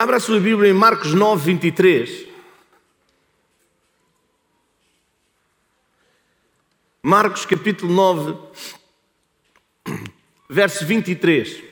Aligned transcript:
Abra 0.00 0.18
a 0.18 0.20
sua 0.20 0.38
Bíblia 0.38 0.70
em 0.70 0.72
Marcos 0.72 1.12
9, 1.12 1.44
23. 1.44 2.28
Marcos 7.02 7.44
capítulo 7.44 7.92
9, 7.92 8.38
verso 10.48 10.86
23. 10.86 11.64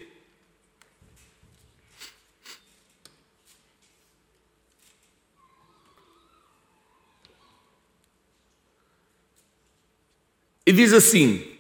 E 10.67 10.73
diz 10.73 10.93
assim: 10.93 11.57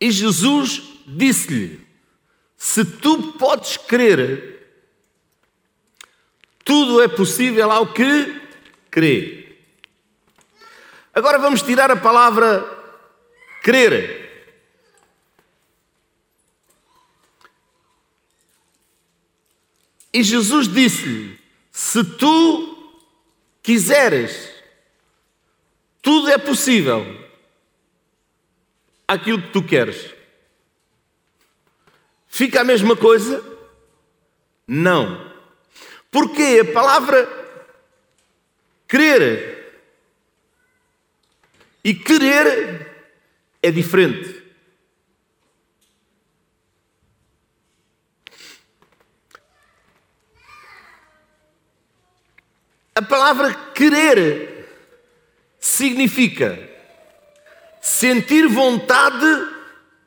E 0.00 0.10
Jesus 0.10 1.02
disse-lhe: 1.06 1.87
Se 2.58 2.84
tu 2.84 3.34
podes 3.34 3.76
crer, 3.76 4.58
tudo 6.64 7.00
é 7.00 7.06
possível 7.06 7.70
ao 7.70 7.94
que 7.94 8.42
crê. 8.90 9.56
Agora 11.14 11.38
vamos 11.38 11.62
tirar 11.62 11.88
a 11.88 11.96
palavra 11.96 12.62
crer. 13.62 14.28
E 20.12 20.22
Jesus 20.24 20.66
disse-lhe: 20.66 21.38
Se 21.70 22.02
tu 22.02 22.92
quiseres, 23.62 24.52
tudo 26.02 26.28
é 26.28 26.38
possível. 26.38 27.06
Aquilo 29.06 29.40
que 29.40 29.52
tu 29.52 29.62
queres. 29.62 30.17
Fica 32.28 32.60
a 32.60 32.64
mesma 32.64 32.94
coisa? 32.94 33.42
Não. 34.66 35.32
Porque 36.10 36.60
a 36.62 36.72
palavra 36.72 37.26
crer 38.86 39.58
e 41.82 41.94
querer 41.94 42.86
é 43.62 43.70
diferente. 43.70 44.38
A 52.94 53.02
palavra 53.02 53.54
querer 53.72 54.68
significa 55.58 56.58
sentir 57.80 58.48
vontade 58.48 59.24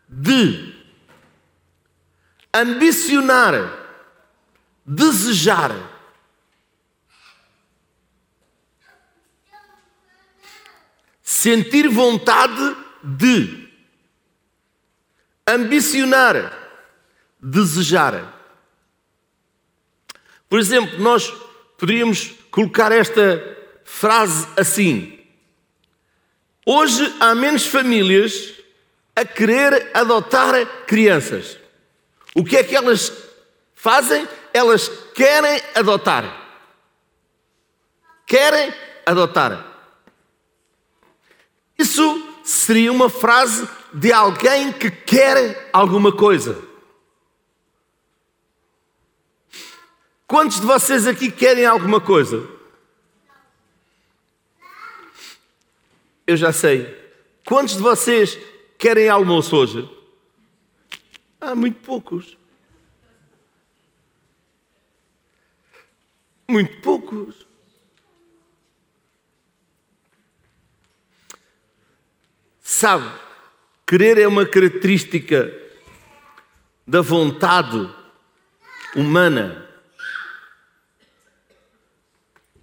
de, 0.10 0.71
ambicionar, 2.54 3.54
desejar. 4.86 5.72
Sentir 11.24 11.88
vontade 11.88 12.76
de, 13.02 13.68
ambicionar, 15.48 16.52
desejar. 17.40 18.38
Por 20.48 20.60
exemplo, 20.60 21.00
nós 21.00 21.34
poderíamos 21.78 22.36
colocar 22.52 22.92
esta 22.92 23.42
frase 23.86 24.46
assim: 24.58 25.20
Hoje 26.66 27.16
há 27.20 27.34
menos 27.34 27.66
famílias 27.66 28.54
a 29.16 29.26
querer 29.26 29.90
adotar 29.94 30.86
crianças. 30.86 31.61
O 32.36 32.44
que 32.44 32.58
é 32.58 32.64
que 32.64 32.76
elas 32.76 33.12
fazem? 33.76 34.28
Elas 34.54 34.88
querem 35.14 35.62
adotar. 35.76 36.24
Querem 38.26 38.74
adotar. 39.06 39.68
Isso 41.78 42.28
seria 42.44 42.92
uma 42.92 43.10
frase 43.10 43.68
de 43.94 44.14
alguém 44.14 44.72
que 44.72 44.90
quer 44.90 45.70
alguma 45.74 46.12
coisa. 46.16 46.62
Quantos 50.28 50.62
de 50.62 50.66
vocês 50.66 51.08
aqui 51.08 51.30
querem 51.30 51.66
alguma 51.66 52.00
coisa? 52.00 52.48
Eu 56.26 56.38
já 56.38 56.54
sei. 56.54 56.98
Quantos 57.46 57.76
de 57.76 57.82
vocês 57.82 58.38
querem 58.78 59.10
almoço 59.10 59.58
hoje? 59.58 60.01
Há 61.42 61.56
muito 61.56 61.80
poucos. 61.80 62.38
Muito 66.48 66.80
poucos. 66.82 67.48
Sabe, 72.62 73.12
querer 73.88 74.20
é 74.20 74.28
uma 74.28 74.46
característica 74.46 75.52
da 76.86 77.02
vontade 77.02 77.90
humana. 78.96 79.68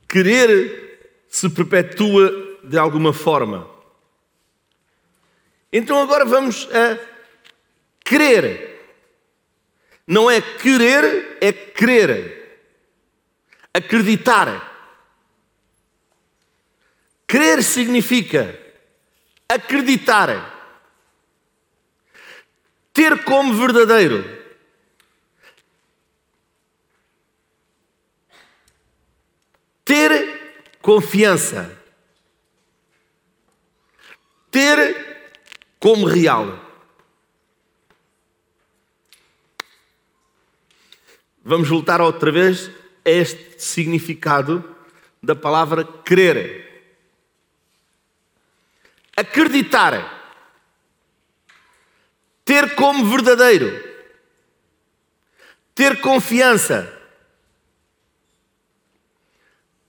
Querer 0.09 1.25
se 1.29 1.49
perpetua 1.51 2.31
de 2.63 2.79
alguma 2.79 3.13
forma. 3.13 3.69
Então 5.73 6.01
agora 6.01 6.25
vamos 6.25 6.69
a 6.73 6.99
crer. 8.05 8.68
Não 10.09 10.29
é 10.31 10.41
querer, 10.41 11.37
é 11.41 11.53
crer. 11.53 12.67
Acreditar. 13.73 14.67
Crer 17.27 17.63
significa 17.63 18.59
acreditar. 19.49 20.57
Ter 22.93 23.23
como 23.23 23.55
verdadeiro. 23.55 24.25
Ter 29.85 30.77
confiança 30.81 31.79
ter 34.51 35.33
como 35.79 36.07
real. 36.07 36.68
Vamos 41.49 41.67
voltar 41.67 41.99
outra 42.03 42.31
vez 42.31 42.71
a 43.03 43.09
este 43.09 43.59
significado 43.59 44.77
da 45.23 45.35
palavra 45.35 45.83
crer. 45.83 46.93
Acreditar. 49.17 50.15
Ter 52.45 52.75
como 52.75 53.07
verdadeiro. 53.07 53.83
Ter 55.75 56.03
confiança. 56.03 56.95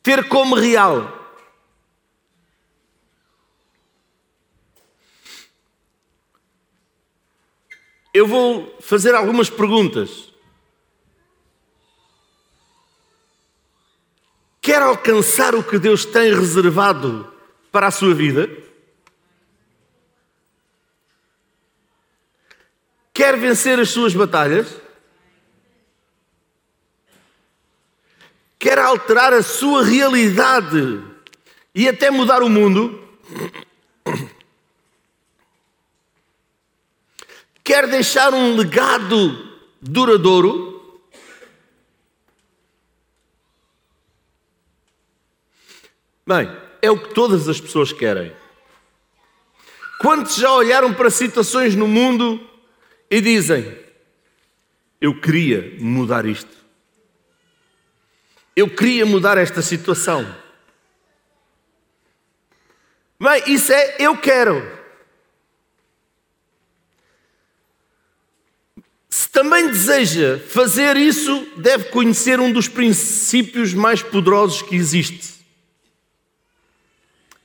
Ter 0.02 0.30
como 0.30 0.56
real. 0.56 1.20
eu 8.14 8.28
vou 8.28 8.76
fazer 8.82 9.16
algumas 9.16 9.50
perguntas. 9.50 10.29
Quer 14.80 14.86
alcançar 14.86 15.56
o 15.56 15.62
que 15.62 15.78
Deus 15.78 16.06
tem 16.06 16.34
reservado 16.34 17.30
para 17.70 17.88
a 17.88 17.92
sua 17.92 18.14
vida? 18.14 18.50
Quer 23.14 23.38
vencer 23.38 23.78
as 23.78 23.90
suas 23.90 24.14
batalhas? 24.14 24.74
Quer 28.58 28.80
alterar 28.80 29.34
a 29.34 29.44
sua 29.44 29.84
realidade 29.84 31.04
e 31.76 31.86
até 31.90 32.10
mudar 32.10 32.42
o 32.42 32.48
mundo? 32.48 33.06
quer 37.66 37.86
deixar 37.86 38.34
um 38.34 38.56
legado 38.56 39.60
duradouro, 39.82 40.69
bem, 46.30 46.56
é 46.80 46.92
o 46.92 47.00
que 47.00 47.16
todas 47.16 47.50
as 47.50 47.60
pessoas 47.60 47.92
querem. 47.92 48.32
Quantos 50.00 50.36
já 50.36 50.54
olharam 50.54 50.94
para 50.94 51.10
situações 51.10 51.76
no 51.76 51.88
mundo 51.88 52.40
e 53.10 53.20
dizem: 53.20 53.76
Eu 55.02 55.20
queria 55.20 55.76
mudar 55.80 56.28
isto, 56.28 56.56
eu 58.56 58.70
queria 58.70 59.08
mudar 59.08 59.40
esta 59.40 59.64
situação. 59.64 60.24
Bem, 63.20 63.44
isso 63.48 63.74
é 63.74 63.96
eu 64.00 64.16
quero. 64.16 64.80
também 69.32 69.68
deseja 69.68 70.38
fazer 70.50 70.98
isso, 70.98 71.48
deve 71.58 71.86
conhecer 71.86 72.40
um 72.40 72.52
dos 72.52 72.68
princípios 72.68 73.74
mais 73.74 74.02
poderosos 74.02 74.62
que 74.62 74.76
existe. 74.76 75.39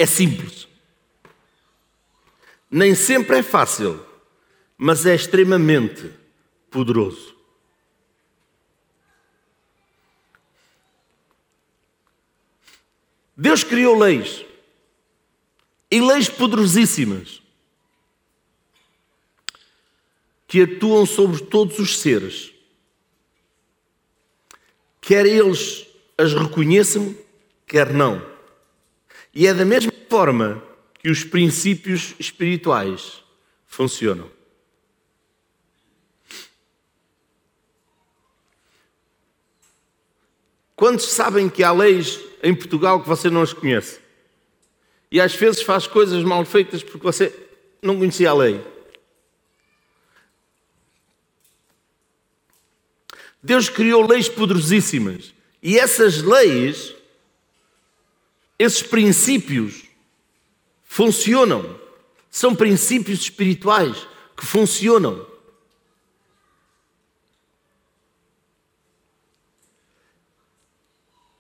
É 0.05 0.07
simples. 0.07 0.69
Nem 2.71 2.95
sempre 2.95 3.39
é 3.39 3.43
fácil, 3.43 4.05
mas 4.77 5.07
é 5.07 5.15
extremamente 5.15 6.13
poderoso. 6.71 7.35
Deus 13.35 13.65
criou 13.65 13.99
leis 13.99 14.45
e 15.91 16.03
leis 16.03 16.29
poderosíssimas 16.29 17.41
que 20.47 20.61
atuam 20.61 21.07
sobre 21.07 21.47
todos 21.47 21.79
os 21.79 21.99
seres, 21.99 22.53
quer 25.01 25.25
eles 25.25 25.87
as 26.19 26.35
reconheçam, 26.35 27.17
quer 27.67 27.91
não. 27.91 28.35
E 29.35 29.47
é 29.47 29.55
da 29.55 29.65
mesma 29.65 29.94
forma 30.15 30.63
que 31.03 31.11
os 31.11 31.25
princípios 31.25 32.15
espirituais 32.21 33.25
funcionam. 33.67 34.31
Quantos 40.77 41.07
sabem 41.07 41.49
que 41.49 41.65
há 41.65 41.73
leis 41.73 42.21
em 42.45 42.55
Portugal 42.55 43.03
que 43.03 43.09
você 43.09 43.29
não 43.29 43.43
as 43.43 43.53
conhece? 43.53 43.99
E 45.11 45.21
às 45.21 45.35
vezes 45.35 45.63
faz 45.63 45.89
coisas 45.89 46.23
mal 46.23 46.45
feitas 46.45 46.81
porque 46.81 47.03
você 47.03 47.35
não 47.83 47.99
conhecia 47.99 48.31
a 48.31 48.35
lei. 48.35 48.65
Deus 53.43 53.69
criou 53.69 54.07
leis 54.07 54.29
poderosíssimas. 54.29 55.35
E 55.61 55.77
essas 55.77 56.23
leis, 56.23 56.95
esses 58.57 58.81
princípios, 58.81 59.84
funcionam. 60.95 61.77
São 62.31 62.55
princípios 62.55 63.23
espirituais 63.23 64.07
que 64.37 64.47
funcionam. 64.47 65.27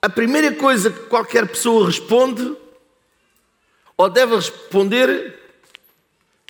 A 0.02 0.08
primeira 0.08 0.52
coisa 0.56 0.90
que 0.90 1.06
qualquer 1.06 1.46
pessoa 1.46 1.86
responde, 1.86 2.56
ou 3.96 4.10
deve 4.10 4.34
responder, 4.34 5.38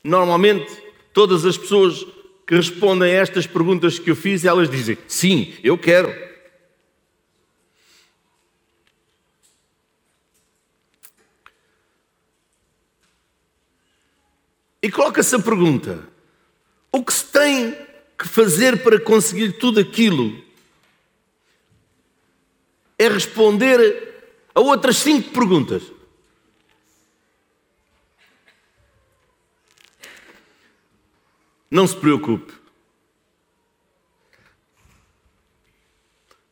normalmente 0.02 0.74
todas 1.12 1.44
as 1.44 1.58
pessoas 1.58 2.06
que 2.46 2.54
respondem 2.54 3.12
a 3.12 3.20
estas 3.20 3.46
perguntas 3.46 3.98
que 3.98 4.10
eu 4.10 4.16
fiz, 4.16 4.46
elas 4.46 4.70
dizem: 4.70 4.96
sim, 5.06 5.54
eu 5.62 5.76
quero. 5.76 6.10
E 14.84 14.90
coloca-se 14.90 15.34
a 15.34 15.38
pergunta: 15.38 16.06
o 16.92 17.02
que 17.02 17.10
se 17.10 17.24
tem 17.24 17.72
que 18.18 18.28
fazer 18.28 18.82
para 18.82 19.00
conseguir 19.00 19.52
tudo 19.52 19.80
aquilo? 19.80 20.44
É 22.98 23.08
responder 23.08 24.36
a 24.54 24.60
outras 24.60 24.98
cinco 24.98 25.30
perguntas. 25.30 25.90
Não 31.70 31.86
se 31.86 31.96
preocupe. 31.96 32.52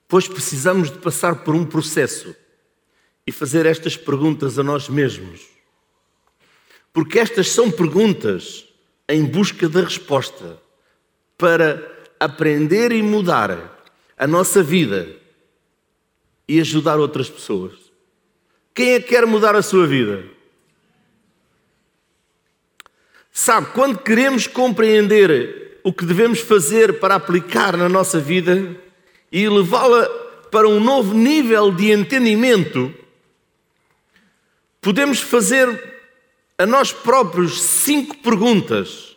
Pois 0.08 0.26
precisamos 0.26 0.90
de 0.90 0.96
passar 1.00 1.44
por 1.44 1.54
um 1.54 1.66
processo 1.66 2.34
e 3.26 3.30
fazer 3.30 3.66
estas 3.66 3.94
perguntas 3.94 4.58
a 4.58 4.62
nós 4.62 4.88
mesmos. 4.88 5.51
Porque 6.92 7.18
estas 7.18 7.48
são 7.48 7.70
perguntas 7.70 8.66
em 9.08 9.24
busca 9.24 9.68
da 9.68 9.80
resposta 9.80 10.60
para 11.38 11.90
aprender 12.20 12.92
e 12.92 13.02
mudar 13.02 13.80
a 14.16 14.26
nossa 14.26 14.62
vida 14.62 15.08
e 16.46 16.60
ajudar 16.60 16.98
outras 16.98 17.28
pessoas. 17.28 17.72
Quem 18.74 18.94
é 18.94 19.00
que 19.00 19.08
quer 19.08 19.26
mudar 19.26 19.54
a 19.54 19.62
sua 19.62 19.86
vida? 19.86 20.24
Sabe, 23.32 23.68
quando 23.72 23.98
queremos 23.98 24.46
compreender 24.46 25.80
o 25.82 25.92
que 25.92 26.04
devemos 26.04 26.40
fazer 26.40 27.00
para 27.00 27.14
aplicar 27.14 27.76
na 27.76 27.88
nossa 27.88 28.20
vida 28.20 28.76
e 29.30 29.48
levá-la 29.48 30.06
para 30.50 30.68
um 30.68 30.78
novo 30.78 31.14
nível 31.14 31.72
de 31.72 31.90
entendimento, 31.90 32.94
podemos 34.80 35.20
fazer 35.20 35.91
a 36.62 36.66
nós 36.66 36.92
próprios 36.92 37.60
cinco 37.60 38.16
perguntas. 38.18 39.16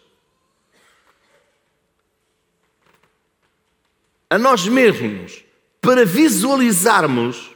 A 4.28 4.38
nós 4.40 4.68
mesmos, 4.68 5.44
para 5.80 6.04
visualizarmos 6.04 7.56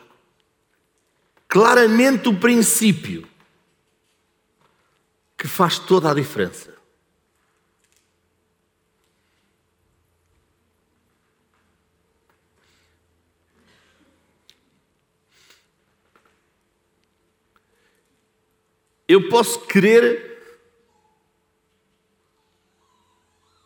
claramente 1.47 2.29
o 2.29 2.39
princípio 2.39 3.27
que 5.35 5.47
faz 5.47 5.79
toda 5.79 6.11
a 6.11 6.13
diferença. 6.13 6.68
Eu 19.09 19.27
posso 19.27 19.65
querer 19.65 20.39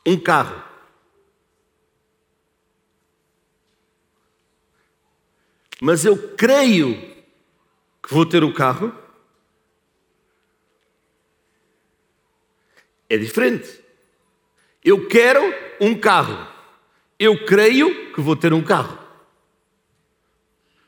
um 0.07 0.19
carro. 0.19 0.63
Mas 5.79 6.03
eu 6.03 6.35
creio 6.35 6.95
que 8.01 8.11
vou 8.13 8.25
ter 8.25 8.43
o 8.43 8.53
carro 8.53 9.03
É 13.13 13.17
diferente. 13.17 13.79
Eu 14.83 15.07
quero 15.07 15.39
um 15.79 15.93
carro. 15.93 16.47
Eu 17.19 17.45
creio 17.45 18.11
que 18.11 18.19
vou 18.19 18.35
ter 18.35 18.51
um 18.51 18.63
carro. 18.63 18.97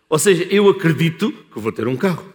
Ou 0.10 0.18
seja, 0.18 0.44
eu 0.46 0.68
acredito 0.68 1.32
que 1.32 1.60
vou 1.60 1.72
ter 1.72 1.88
um 1.88 1.96
carro. 1.96 2.35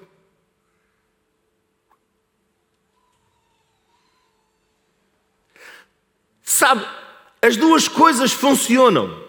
Sabe, 6.50 6.85
as 7.40 7.57
duas 7.57 7.87
coisas 7.87 8.33
funcionam. 8.33 9.25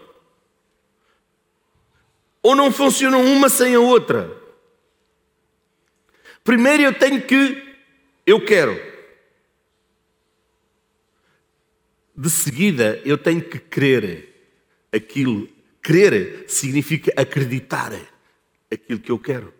Ou 2.41 2.55
não 2.55 2.71
funcionam 2.71 3.23
uma 3.23 3.47
sem 3.47 3.75
a 3.75 3.79
outra. 3.79 4.35
Primeiro 6.43 6.81
eu 6.81 6.97
tenho 6.97 7.21
que, 7.21 7.75
eu 8.25 8.43
quero. 8.43 8.91
de 12.15 12.29
seguida 12.29 12.99
eu 13.05 13.19
tenho 13.19 13.41
que 13.43 13.59
crer 13.59 14.27
aquilo. 14.91 15.47
Crer 15.79 16.45
significa 16.47 17.13
acreditar 17.15 17.93
aquilo 18.71 18.99
que 18.99 19.11
eu 19.11 19.19
quero. 19.19 19.53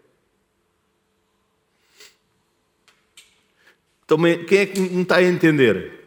Então, 4.04 4.18
quem 4.48 4.58
é 4.58 4.66
que 4.66 4.80
não 4.80 5.04
está 5.04 5.18
a 5.18 5.24
entender? 5.24 6.01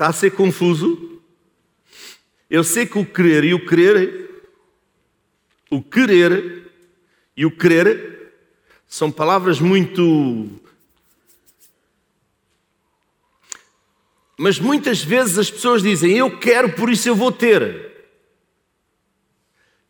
Está 0.00 0.08
a 0.08 0.12
ser 0.14 0.30
confuso? 0.30 1.20
Eu 2.48 2.64
sei 2.64 2.86
que 2.86 2.98
o 2.98 3.04
querer 3.04 3.44
e 3.44 3.52
o 3.52 3.66
querer, 3.66 4.30
o 5.70 5.82
querer 5.82 6.72
e 7.36 7.44
o 7.44 7.50
crer 7.50 8.32
são 8.88 9.12
palavras 9.12 9.60
muito 9.60 10.48
Mas 14.38 14.58
muitas 14.58 15.04
vezes 15.04 15.36
as 15.36 15.50
pessoas 15.50 15.82
dizem: 15.82 16.16
Eu 16.16 16.38
quero, 16.38 16.72
por 16.72 16.88
isso 16.88 17.06
eu 17.06 17.14
vou 17.14 17.30
ter. 17.30 18.08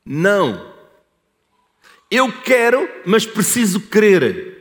Não. 0.04 0.74
Eu 2.10 2.32
quero, 2.42 2.90
mas 3.06 3.24
preciso 3.24 3.78
crer. 3.78 4.59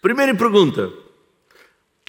Primeira 0.00 0.34
pergunta: 0.34 0.92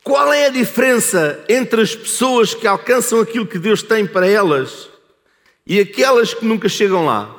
qual 0.03 0.31
é 0.31 0.45
a 0.45 0.49
diferença 0.49 1.43
entre 1.49 1.81
as 1.81 1.95
pessoas 1.95 2.53
que 2.53 2.67
alcançam 2.67 3.19
aquilo 3.19 3.47
que 3.47 3.59
Deus 3.59 3.83
tem 3.83 4.05
para 4.05 4.27
elas 4.27 4.91
e 5.65 5.79
aquelas 5.79 6.33
que 6.33 6.45
nunca 6.45 6.67
chegam 6.67 7.05
lá. 7.05 7.37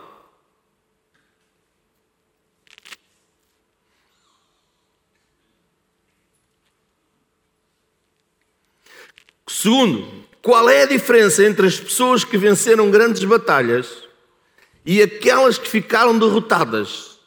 Segundo, 9.47 10.25
qual 10.41 10.69
é 10.69 10.83
a 10.83 10.87
diferença 10.87 11.45
entre 11.45 11.67
as 11.67 11.79
pessoas 11.79 12.25
que 12.25 12.37
venceram 12.37 12.91
grandes 12.91 13.23
batalhas 13.23 14.05
e 14.85 15.01
aquelas 15.03 15.59
que 15.59 15.69
ficaram 15.69 16.19
derrotadas 16.19 17.19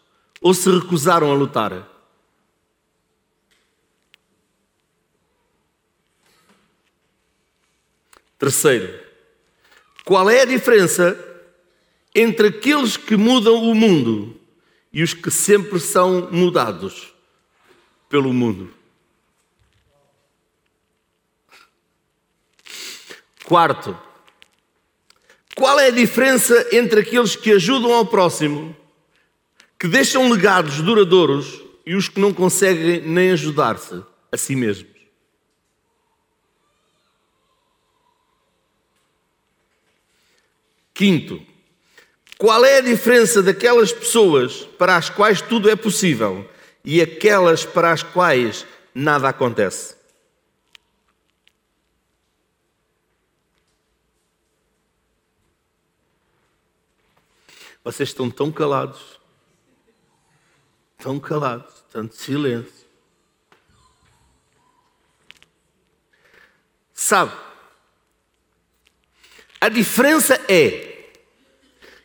ou 0.42 0.54
se 0.54 0.70
recusaram 0.70 1.32
a 1.32 1.36
lutar? 1.36 1.95
Terceiro, 8.38 9.00
qual 10.04 10.30
é 10.30 10.42
a 10.42 10.46
diferença 10.46 11.18
entre 12.14 12.48
aqueles 12.48 12.98
que 12.98 13.16
mudam 13.16 13.64
o 13.64 13.74
mundo 13.74 14.40
e 14.92 15.02
os 15.02 15.14
que 15.14 15.32
sempre 15.32 15.80
são 15.80 16.30
mudados 16.32 17.14
pelo 18.10 18.34
mundo? 18.34 18.74
Quarto, 23.46 23.98
qual 25.56 25.80
é 25.80 25.88
a 25.88 25.92
diferença 25.92 26.68
entre 26.72 27.02
aqueles 27.02 27.36
que 27.36 27.52
ajudam 27.52 27.94
ao 27.94 28.06
próximo, 28.06 28.76
que 29.80 29.88
deixam 29.88 30.30
legados 30.30 30.82
duradouros 30.82 31.62
e 31.86 31.96
os 31.96 32.10
que 32.10 32.20
não 32.20 32.34
conseguem 32.34 33.02
nem 33.02 33.32
ajudar-se 33.32 34.04
a 34.32 34.38
si 34.38 34.56
mesmos? 34.56 34.95
Quinto, 40.96 41.46
qual 42.38 42.64
é 42.64 42.78
a 42.78 42.82
diferença 42.82 43.44
daquelas 43.44 43.92
pessoas 43.92 44.64
para 44.64 44.96
as 44.96 45.10
quais 45.10 45.42
tudo 45.42 45.70
é 45.70 45.76
possível 45.76 46.50
e 46.86 47.02
aquelas 47.02 47.66
para 47.66 47.92
as 47.92 48.02
quais 48.02 48.66
nada 48.94 49.28
acontece? 49.28 49.98
Vocês 57.84 58.10
estão 58.10 58.32
tão 58.32 58.50
calados, 58.50 59.20
tão 60.98 61.20
calados, 61.20 61.84
tanto 61.92 62.16
silêncio. 62.16 62.86
Sabe, 66.94 67.34
a 69.66 69.70
diferença 69.70 70.40
é 70.48 71.10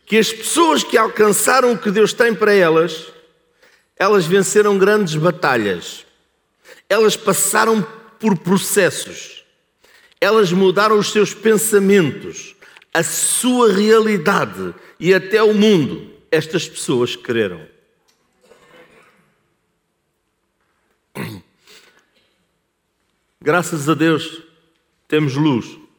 que 0.06 0.16
as 0.16 0.32
pessoas 0.32 0.82
que 0.82 0.96
alcançaram 0.96 1.72
o 1.72 1.78
que 1.78 1.90
Deus 1.90 2.14
tem 2.14 2.34
para 2.34 2.54
elas, 2.54 3.12
elas 3.98 4.24
venceram 4.24 4.78
grandes 4.78 5.14
batalhas, 5.14 6.06
elas 6.88 7.18
passaram 7.18 7.82
por 8.18 8.38
processos, 8.38 9.44
elas 10.18 10.50
mudaram 10.50 10.98
os 10.98 11.12
seus 11.12 11.34
pensamentos, 11.34 12.56
a 12.94 13.02
sua 13.02 13.70
realidade 13.70 14.74
e 14.98 15.12
até 15.12 15.42
o 15.42 15.52
mundo, 15.52 16.14
estas 16.30 16.66
pessoas 16.66 17.14
creram. 17.14 17.68
Graças 23.38 23.86
a 23.86 23.92
Deus 23.92 24.44
temos 25.06 25.34
luz. 25.34 25.89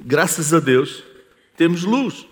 Graças 0.00 0.52
a 0.54 0.60
Deus 0.60 1.02
temos 1.56 1.84
luz. 1.84 2.26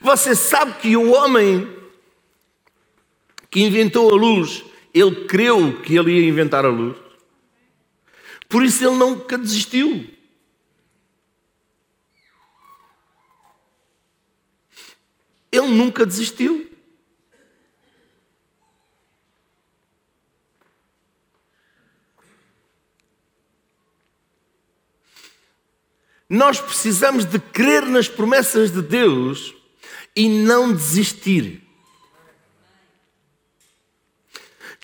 Você 0.00 0.34
sabe 0.36 0.74
que 0.80 0.96
o 0.96 1.10
homem 1.12 1.76
que 3.50 3.60
inventou 3.60 4.10
a 4.10 4.14
luz 4.14 4.64
ele 4.94 5.26
creu 5.26 5.82
que 5.82 5.94
ele 5.94 6.12
ia 6.12 6.28
inventar 6.28 6.64
a 6.64 6.68
luz. 6.68 6.96
Por 8.48 8.64
isso 8.64 8.82
ele 8.82 8.96
nunca 8.96 9.36
desistiu. 9.36 10.08
Ele 15.52 15.66
nunca 15.66 16.06
desistiu. 16.06 16.65
Nós 26.28 26.60
precisamos 26.60 27.24
de 27.24 27.38
crer 27.38 27.86
nas 27.86 28.08
promessas 28.08 28.72
de 28.72 28.82
Deus 28.82 29.54
e 30.14 30.28
não 30.28 30.72
desistir. 30.72 31.66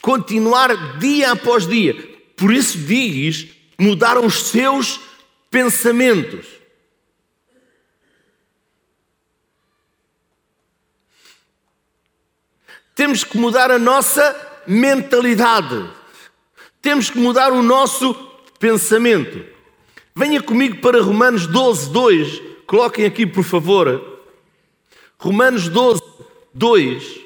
continuar 0.03 0.99
dia 0.99 1.31
após 1.31 1.67
dia. 1.67 1.95
Por 2.37 2.53
isso 2.53 2.77
diz, 2.77 3.49
mudaram 3.79 4.27
os 4.27 4.49
seus 4.49 5.01
pensamentos. 5.49 6.45
Temos 12.95 13.25
que 13.25 13.39
mudar 13.39 13.71
a 13.71 13.79
nossa 13.79 14.63
mentalidade. 14.67 15.89
Temos 16.83 17.09
que 17.09 17.19
mudar 17.19 17.53
o 17.53 17.63
nosso 17.63 18.13
pensamento. 18.59 19.51
Venha 20.14 20.42
comigo 20.42 20.81
para 20.81 21.02
Romanos 21.02 21.47
12, 21.47 21.90
2. 21.90 22.42
Coloquem 22.66 23.07
aqui, 23.07 23.26
por 23.26 23.45
favor. 23.45 24.21
Romanos 25.19 25.69
12, 25.69 26.02
2. 26.52 27.21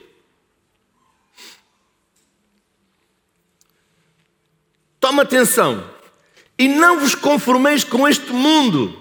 Toma 5.00 5.23
atenção. 5.23 5.85
E 6.59 6.69
não 6.69 7.00
vos 7.00 7.14
conformeis 7.14 7.85
com 7.85 8.09
este 8.09 8.33
mundo, 8.33 8.97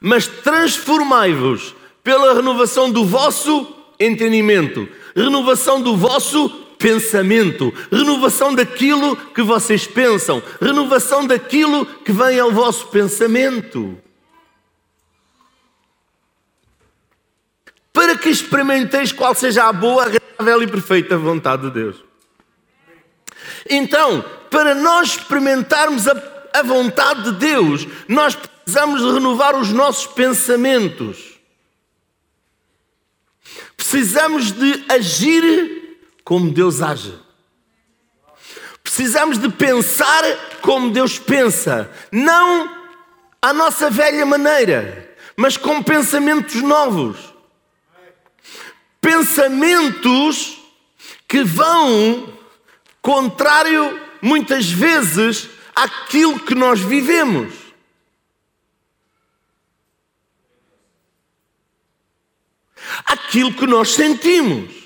mas 0.00 0.26
transformai-vos 0.26 1.74
pela 2.02 2.34
renovação 2.34 2.90
do 2.90 3.04
vosso 3.04 3.72
entendimento, 4.00 4.88
renovação 5.14 5.80
do 5.80 5.96
vosso 5.96 6.66
pensamento, 6.80 7.72
renovação 7.92 8.54
daquilo 8.54 9.14
que 9.14 9.42
vocês 9.42 9.86
pensam, 9.86 10.42
renovação 10.60 11.26
daquilo 11.26 11.84
que 11.84 12.10
vem 12.10 12.40
ao 12.40 12.50
vosso 12.50 12.88
pensamento. 12.88 13.98
Para 17.92 18.16
que 18.16 18.30
experimenteis 18.30 19.12
qual 19.12 19.34
seja 19.34 19.68
a 19.68 19.72
boa, 19.72 20.04
agradável 20.04 20.62
e 20.62 20.66
perfeita 20.66 21.18
vontade 21.18 21.64
de 21.64 21.70
Deus. 21.70 21.96
Então, 23.68 24.24
para 24.50 24.74
nós 24.74 25.10
experimentarmos 25.10 26.08
a, 26.08 26.14
a 26.54 26.62
vontade 26.62 27.24
de 27.24 27.32
Deus, 27.32 27.86
nós 28.08 28.34
precisamos 28.34 29.02
renovar 29.02 29.54
os 29.54 29.70
nossos 29.70 30.06
pensamentos. 30.06 31.38
Precisamos 33.76 34.52
de 34.52 34.84
agir 34.88 35.79
como 36.30 36.48
Deus 36.48 36.80
age. 36.80 37.12
Precisamos 38.84 39.36
de 39.36 39.48
pensar 39.48 40.22
como 40.62 40.92
Deus 40.92 41.18
pensa, 41.18 41.90
não 42.12 42.72
à 43.42 43.52
nossa 43.52 43.90
velha 43.90 44.24
maneira, 44.24 45.12
mas 45.34 45.56
com 45.56 45.82
pensamentos 45.82 46.54
novos. 46.62 47.34
Pensamentos 49.00 50.56
que 51.26 51.42
vão 51.42 52.32
contrário 53.02 54.00
muitas 54.22 54.70
vezes 54.70 55.50
àquilo 55.74 56.38
que 56.38 56.54
nós 56.54 56.78
vivemos. 56.78 57.52
Aquilo 63.04 63.52
que 63.52 63.66
nós 63.66 63.94
sentimos. 63.94 64.79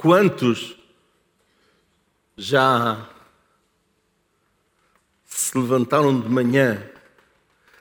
Quantos 0.00 0.78
já 2.34 3.06
se 5.26 5.58
levantaram 5.58 6.18
de 6.18 6.26
manhã 6.26 6.90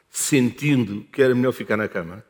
sentindo 0.09 1.05
que 1.13 1.21
era 1.21 1.33
melhor 1.33 1.53
ficar 1.53 1.77
na 1.77 1.87
cama? 1.87 2.21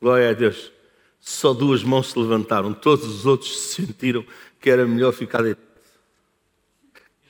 Glória 0.00 0.30
a 0.30 0.32
Deus. 0.32 0.72
Só 1.20 1.54
duas 1.54 1.84
mãos 1.84 2.10
se 2.10 2.18
levantaram, 2.18 2.74
todos 2.74 3.06
os 3.06 3.24
outros 3.24 3.56
sentiram 3.70 4.26
que 4.60 4.68
era 4.68 4.84
melhor 4.84 5.12
ficar 5.12 5.44
deitado. 5.44 5.68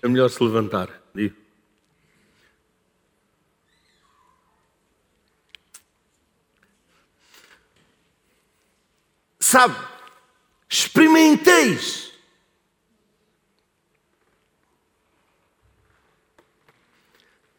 É 0.01 0.09
melhor 0.09 0.31
se 0.31 0.43
levantar, 0.43 1.03
digo. 1.15 1.44
Sabe, 9.55 9.77
experimenteis. 10.69 12.11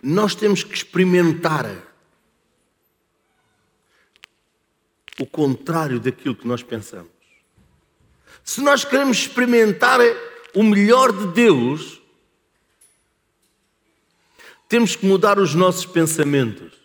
Nós 0.04 0.36
temos 0.36 0.62
que 0.62 0.76
experimentar 0.76 1.66
o 5.18 5.26
contrário 5.26 5.98
daquilo 5.98 6.36
que 6.36 6.46
nós 6.46 6.62
pensamos. 6.62 7.14
Se 8.44 8.60
nós 8.60 8.84
queremos 8.84 9.20
experimentar 9.20 10.02
o 10.54 10.64
melhor 10.64 11.14
de 11.14 11.28
Deus, 11.28 12.02
temos 14.68 14.98
que 14.98 15.06
mudar 15.06 15.40
os 15.40 15.56
nossos 15.56 15.86
pensamentos. 15.86 16.85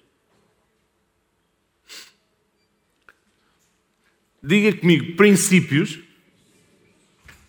Diga 4.42 4.76
comigo, 4.78 5.16
princípios 5.16 5.98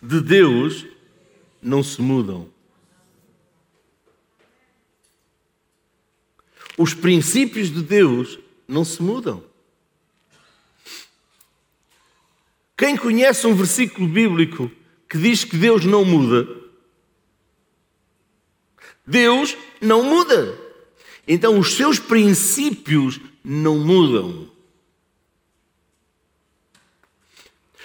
de 0.02 0.20
Deus 0.20 0.86
não 1.60 1.82
se 1.82 2.02
mudam. 2.02 2.50
Os 6.76 6.92
princípios 6.92 7.70
de 7.70 7.82
Deus 7.82 8.38
não 8.66 8.84
se 8.84 9.02
mudam. 9.02 9.44
Quem 12.76 12.96
conhece 12.96 13.46
um 13.46 13.54
versículo 13.54 14.08
bíblico 14.08 14.70
que 15.08 15.16
diz 15.16 15.44
que 15.44 15.56
Deus 15.56 15.84
não 15.84 16.04
muda, 16.04 16.48
Deus 19.06 19.56
não 19.80 20.02
muda. 20.02 20.58
Então 21.26 21.58
os 21.58 21.74
seus 21.74 21.98
princípios 21.98 23.20
não 23.44 23.78
mudam. 23.78 24.51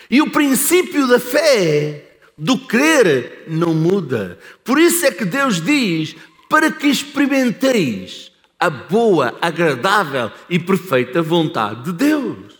E 0.09 0.21
o 0.21 0.29
princípio 0.29 1.07
da 1.07 1.19
fé, 1.19 2.19
do 2.37 2.57
crer, 2.57 3.45
não 3.47 3.73
muda. 3.73 4.39
Por 4.63 4.79
isso 4.79 5.05
é 5.05 5.11
que 5.11 5.25
Deus 5.25 5.61
diz: 5.61 6.15
para 6.49 6.71
que 6.71 6.87
experimenteis 6.87 8.31
a 8.59 8.69
boa, 8.69 9.37
agradável 9.41 10.31
e 10.49 10.57
perfeita 10.57 11.21
vontade 11.21 11.83
de 11.85 11.93
Deus. 11.93 12.55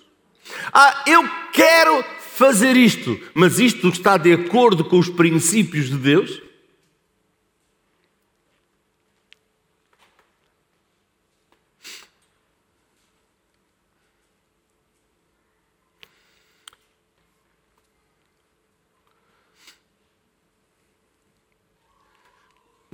Ah, 0.73 1.03
eu 1.07 1.27
quero 1.51 2.03
fazer 2.35 2.77
isto, 2.77 3.19
mas 3.33 3.59
isto 3.59 3.87
está 3.89 4.17
de 4.17 4.31
acordo 4.31 4.85
com 4.85 4.99
os 4.99 5.09
princípios 5.09 5.89
de 5.89 5.97
Deus? 5.97 6.46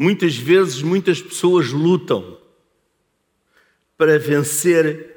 Muitas 0.04 0.36
vezes, 0.36 0.82
muitas 0.82 1.22
pessoas 1.22 1.70
lutam 1.70 2.38
para 3.98 4.20
vencer 4.20 5.16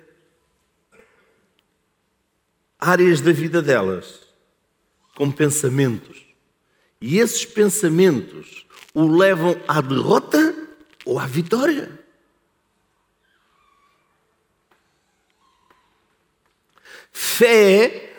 áreas 2.78 3.21
da 3.21 3.33
vida 3.33 3.61
delas 3.61 4.21
com 5.16 5.28
pensamentos. 5.28 6.25
E 7.00 7.19
esses 7.19 7.45
pensamentos 7.45 8.64
o 8.95 9.09
levam 9.09 9.61
à 9.66 9.81
derrota 9.81 10.55
ou 11.05 11.19
à 11.19 11.26
vitória. 11.26 11.90
Fé 17.11 18.14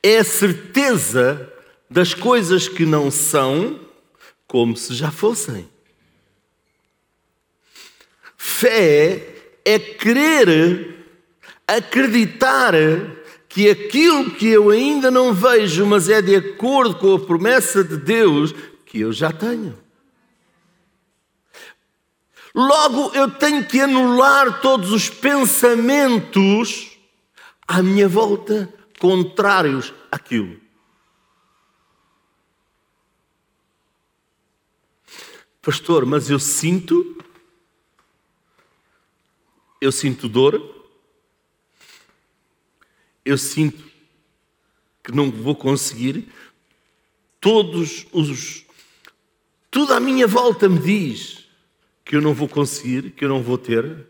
é 0.00 0.18
a 0.18 0.24
certeza 0.24 1.52
das 1.90 2.14
coisas 2.14 2.68
que 2.68 2.86
não 2.86 3.10
são 3.10 3.84
como 4.46 4.76
se 4.76 4.94
já 4.94 5.10
fossem. 5.10 5.68
Fé 8.48 9.60
é 9.62 9.78
querer 9.78 11.04
acreditar 11.66 12.72
que 13.46 13.68
aquilo 13.68 14.30
que 14.30 14.48
eu 14.48 14.70
ainda 14.70 15.10
não 15.10 15.34
vejo, 15.34 15.84
mas 15.84 16.08
é 16.08 16.22
de 16.22 16.34
acordo 16.34 16.96
com 16.96 17.14
a 17.14 17.20
promessa 17.20 17.84
de 17.84 17.98
Deus, 17.98 18.54
que 18.86 19.00
eu 19.00 19.12
já 19.12 19.30
tenho. 19.30 19.78
Logo, 22.54 23.14
eu 23.14 23.30
tenho 23.30 23.64
que 23.66 23.80
anular 23.80 24.60
todos 24.60 24.90
os 24.92 25.10
pensamentos 25.10 26.98
à 27.66 27.82
minha 27.82 28.08
volta 28.08 28.72
contrários 28.98 29.92
àquilo. 30.10 30.58
Pastor, 35.60 36.06
mas 36.06 36.30
eu 36.30 36.38
sinto 36.38 37.18
eu 39.80 39.92
sinto 39.92 40.28
dor, 40.28 40.86
eu 43.24 43.38
sinto 43.38 43.88
que 45.02 45.12
não 45.12 45.30
vou 45.30 45.54
conseguir, 45.54 46.28
todos 47.40 48.06
os. 48.12 48.64
Tudo 49.70 49.94
à 49.94 50.00
minha 50.00 50.26
volta 50.26 50.68
me 50.68 50.78
diz 50.78 51.48
que 52.04 52.16
eu 52.16 52.20
não 52.20 52.34
vou 52.34 52.48
conseguir, 52.48 53.10
que 53.12 53.24
eu 53.24 53.28
não 53.28 53.42
vou 53.42 53.58
ter. 53.58 54.06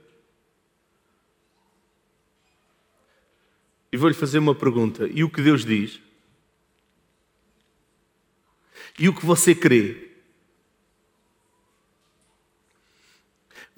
E 3.91 3.97
vou-lhe 3.97 4.15
fazer 4.15 4.39
uma 4.39 4.55
pergunta: 4.55 5.09
e 5.09 5.23
o 5.23 5.31
que 5.31 5.43
Deus 5.43 5.65
diz? 5.65 6.01
E 8.99 9.09
o 9.09 9.15
que 9.15 9.25
você 9.25 9.55
crê? 9.55 10.08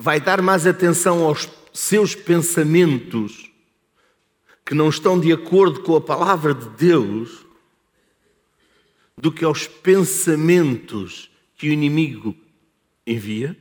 Vai 0.03 0.19
dar 0.19 0.41
mais 0.41 0.67
atenção 0.67 1.25
aos 1.25 1.47
seus 1.75 2.15
pensamentos 2.15 3.51
que 4.65 4.75
não 4.75 4.89
estão 4.89 5.21
de 5.21 5.31
acordo 5.31 5.83
com 5.83 5.95
a 5.95 6.01
palavra 6.01 6.55
de 6.55 6.67
Deus 6.71 7.45
do 9.15 9.31
que 9.31 9.45
aos 9.45 9.67
pensamentos 9.67 11.31
que 11.55 11.69
o 11.69 11.73
inimigo 11.73 12.35
envia? 13.07 13.55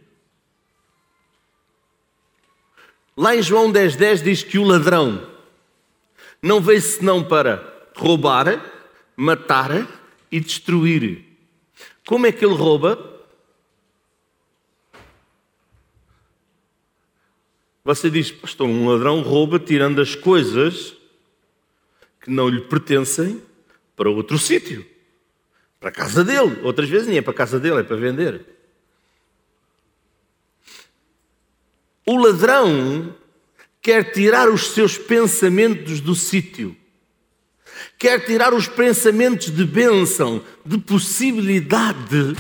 Lá 3.18 3.36
em 3.36 3.42
João 3.42 3.70
10,10 3.70 3.98
10 3.98 4.24
diz 4.24 4.42
que 4.42 4.58
o 4.58 4.64
ladrão 4.64 5.30
não 6.42 6.62
veio 6.62 6.82
senão 6.82 7.22
para 7.22 7.90
roubar, 7.98 8.66
matar 9.14 9.90
e 10.32 10.40
destruir. 10.40 11.22
Como 12.08 12.26
é 12.26 12.32
que 12.32 12.46
ele 12.46 12.56
rouba? 12.56 13.09
Você 17.84 18.10
diz, 18.10 18.32
pastor, 18.32 18.68
um 18.68 18.88
ladrão 18.90 19.22
rouba 19.22 19.60
tirando 19.60 20.02
as 20.02 20.16
coisas 20.16 20.96
que 22.22 22.30
não 22.30 22.50
lhe 22.50 22.62
pertencem 22.62 23.42
para 23.96 24.10
outro 24.10 24.38
sítio, 24.38 24.86
para 25.80 25.90
a 25.90 25.92
casa 25.92 26.24
dele. 26.24 26.60
Outras 26.64 26.90
vezes 26.90 27.08
nem 27.08 27.18
é 27.18 27.22
para 27.22 27.32
a 27.32 27.36
casa 27.36 27.60
dele, 27.60 27.80
é 27.80 27.84
para 27.84 27.96
vender. 27.96 28.46
O 32.06 32.18
ladrão 32.18 33.16
quer 33.82 34.12
tirar 34.12 34.50
os 34.50 34.72
seus 34.72 34.98
pensamentos 34.98 36.02
do 36.02 36.16
sítio, 36.16 36.76
quer 37.98 38.26
tirar 38.26 38.54
os 38.54 38.68
pensamentos 38.68 39.52
de 39.52 39.64
bênção, 39.64 40.44
de 40.66 40.78
possibilidade 40.78 42.36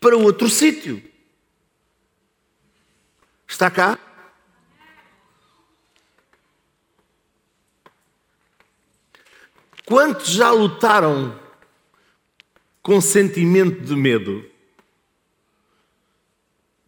para 0.00 0.16
outro 0.16 0.48
sítio. 0.48 1.02
Está 3.52 3.70
cá? 3.70 3.98
Quantos 9.84 10.28
já 10.28 10.50
lutaram 10.50 11.38
com 12.82 12.98
sentimento 12.98 13.82
de 13.82 13.94
medo? 13.94 14.50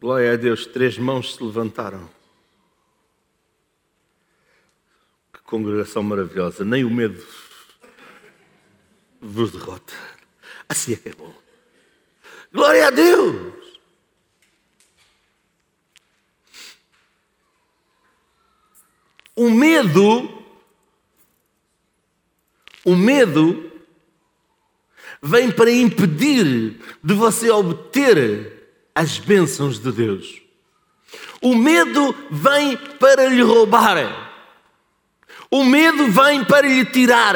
Glória 0.00 0.32
a 0.32 0.36
Deus, 0.36 0.64
três 0.64 0.96
mãos 0.96 1.34
se 1.34 1.44
levantaram. 1.44 2.08
Que 5.34 5.40
congregação 5.42 6.02
maravilhosa, 6.02 6.64
nem 6.64 6.82
o 6.82 6.90
medo 6.90 7.22
vos 9.20 9.52
derrota. 9.52 9.92
Assim 10.66 10.94
é 10.94 10.96
que 10.96 11.10
é 11.10 11.14
bom. 11.14 11.34
Glória 12.50 12.86
a 12.86 12.90
Deus! 12.90 13.63
O 19.36 19.50
medo, 19.50 20.44
o 22.84 22.94
medo 22.94 23.72
vem 25.20 25.50
para 25.50 25.72
impedir 25.72 26.80
de 27.02 27.14
você 27.14 27.50
obter 27.50 28.90
as 28.94 29.18
bênçãos 29.18 29.80
de 29.80 29.90
Deus. 29.90 30.42
O 31.40 31.54
medo 31.54 32.14
vem 32.30 32.76
para 32.76 33.28
lhe 33.28 33.42
roubar. 33.42 33.96
O 35.50 35.64
medo 35.64 36.08
vem 36.08 36.44
para 36.44 36.66
lhe 36.66 36.84
tirar. 36.84 37.34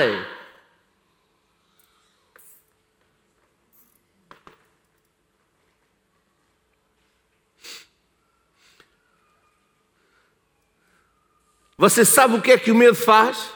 Você 11.78 12.04
sabe 12.04 12.34
o 12.34 12.42
que 12.42 12.50
é 12.50 12.58
que 12.58 12.72
o 12.72 12.74
medo 12.74 12.96
faz? 12.96 13.52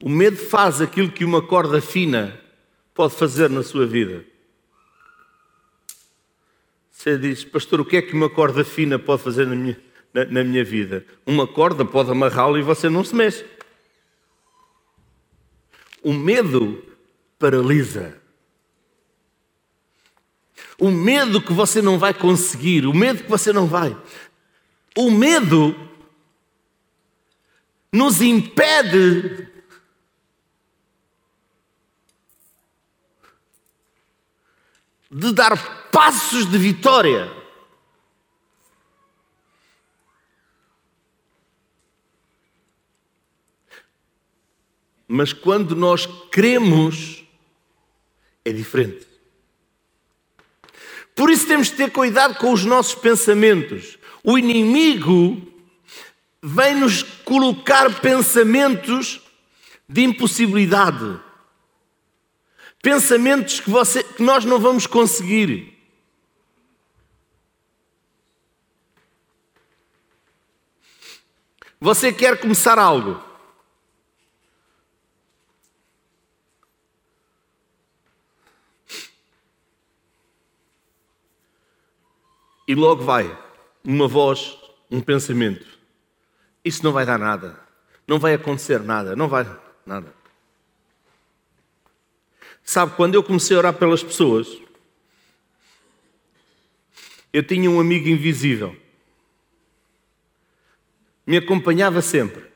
O 0.00 0.08
medo 0.08 0.36
faz 0.36 0.80
aquilo 0.80 1.10
que 1.10 1.24
uma 1.24 1.42
corda 1.42 1.80
fina 1.80 2.40
pode 2.94 3.14
fazer 3.16 3.50
na 3.50 3.64
sua 3.64 3.84
vida. 3.84 4.24
Você 6.92 7.18
diz, 7.18 7.44
pastor, 7.44 7.80
o 7.80 7.84
que 7.84 7.96
é 7.96 8.02
que 8.02 8.14
uma 8.14 8.30
corda 8.30 8.64
fina 8.64 9.00
pode 9.00 9.22
fazer 9.22 9.48
na 9.48 9.56
minha, 9.56 9.80
na, 10.12 10.24
na 10.26 10.44
minha 10.44 10.64
vida? 10.64 11.04
Uma 11.26 11.48
corda 11.48 11.84
pode 11.84 12.10
amarrá-lo 12.12 12.56
e 12.56 12.62
você 12.62 12.88
não 12.88 13.02
se 13.02 13.16
mexe. 13.16 13.44
O 16.04 16.12
medo 16.12 16.84
paralisa. 17.36 18.23
O 20.78 20.90
medo 20.90 21.40
que 21.40 21.52
você 21.52 21.80
não 21.80 21.98
vai 21.98 22.12
conseguir, 22.12 22.86
o 22.86 22.94
medo 22.94 23.22
que 23.22 23.30
você 23.30 23.52
não 23.52 23.66
vai. 23.66 23.96
O 24.96 25.10
medo 25.10 25.74
nos 27.92 28.20
impede 28.20 29.48
de 35.10 35.32
dar 35.32 35.90
passos 35.92 36.50
de 36.50 36.58
vitória. 36.58 37.32
Mas 45.06 45.32
quando 45.32 45.76
nós 45.76 46.06
cremos, 46.32 47.24
é 48.44 48.52
diferente. 48.52 49.13
Por 51.14 51.30
isso 51.30 51.46
temos 51.46 51.68
de 51.68 51.74
ter 51.74 51.90
cuidado 51.90 52.36
com 52.36 52.52
os 52.52 52.64
nossos 52.64 52.94
pensamentos. 52.94 53.98
O 54.22 54.38
inimigo 54.38 55.40
vem 56.42 56.74
nos 56.74 57.02
colocar 57.02 58.00
pensamentos 58.00 59.20
de 59.88 60.02
impossibilidade 60.02 61.20
pensamentos 62.84 63.60
que, 63.60 63.70
você, 63.70 64.04
que 64.04 64.22
nós 64.22 64.44
não 64.44 64.58
vamos 64.58 64.86
conseguir. 64.86 65.72
Você 71.80 72.12
quer 72.12 72.38
começar 72.38 72.78
algo. 72.78 73.18
E 82.66 82.74
logo 82.74 83.04
vai 83.04 83.36
uma 83.84 84.08
voz, 84.08 84.56
um 84.90 85.00
pensamento. 85.00 85.66
Isso 86.64 86.82
não 86.82 86.92
vai 86.92 87.04
dar 87.04 87.18
nada. 87.18 87.58
Não 88.06 88.18
vai 88.18 88.34
acontecer 88.34 88.80
nada. 88.80 89.14
Não 89.14 89.28
vai 89.28 89.46
nada. 89.84 90.14
Sabe, 92.62 92.96
quando 92.96 93.14
eu 93.14 93.22
comecei 93.22 93.54
a 93.54 93.58
orar 93.58 93.74
pelas 93.74 94.02
pessoas, 94.02 94.58
eu 97.30 97.42
tinha 97.42 97.70
um 97.70 97.78
amigo 97.78 98.08
invisível. 98.08 98.74
Me 101.26 101.36
acompanhava 101.36 102.00
sempre. 102.00 102.53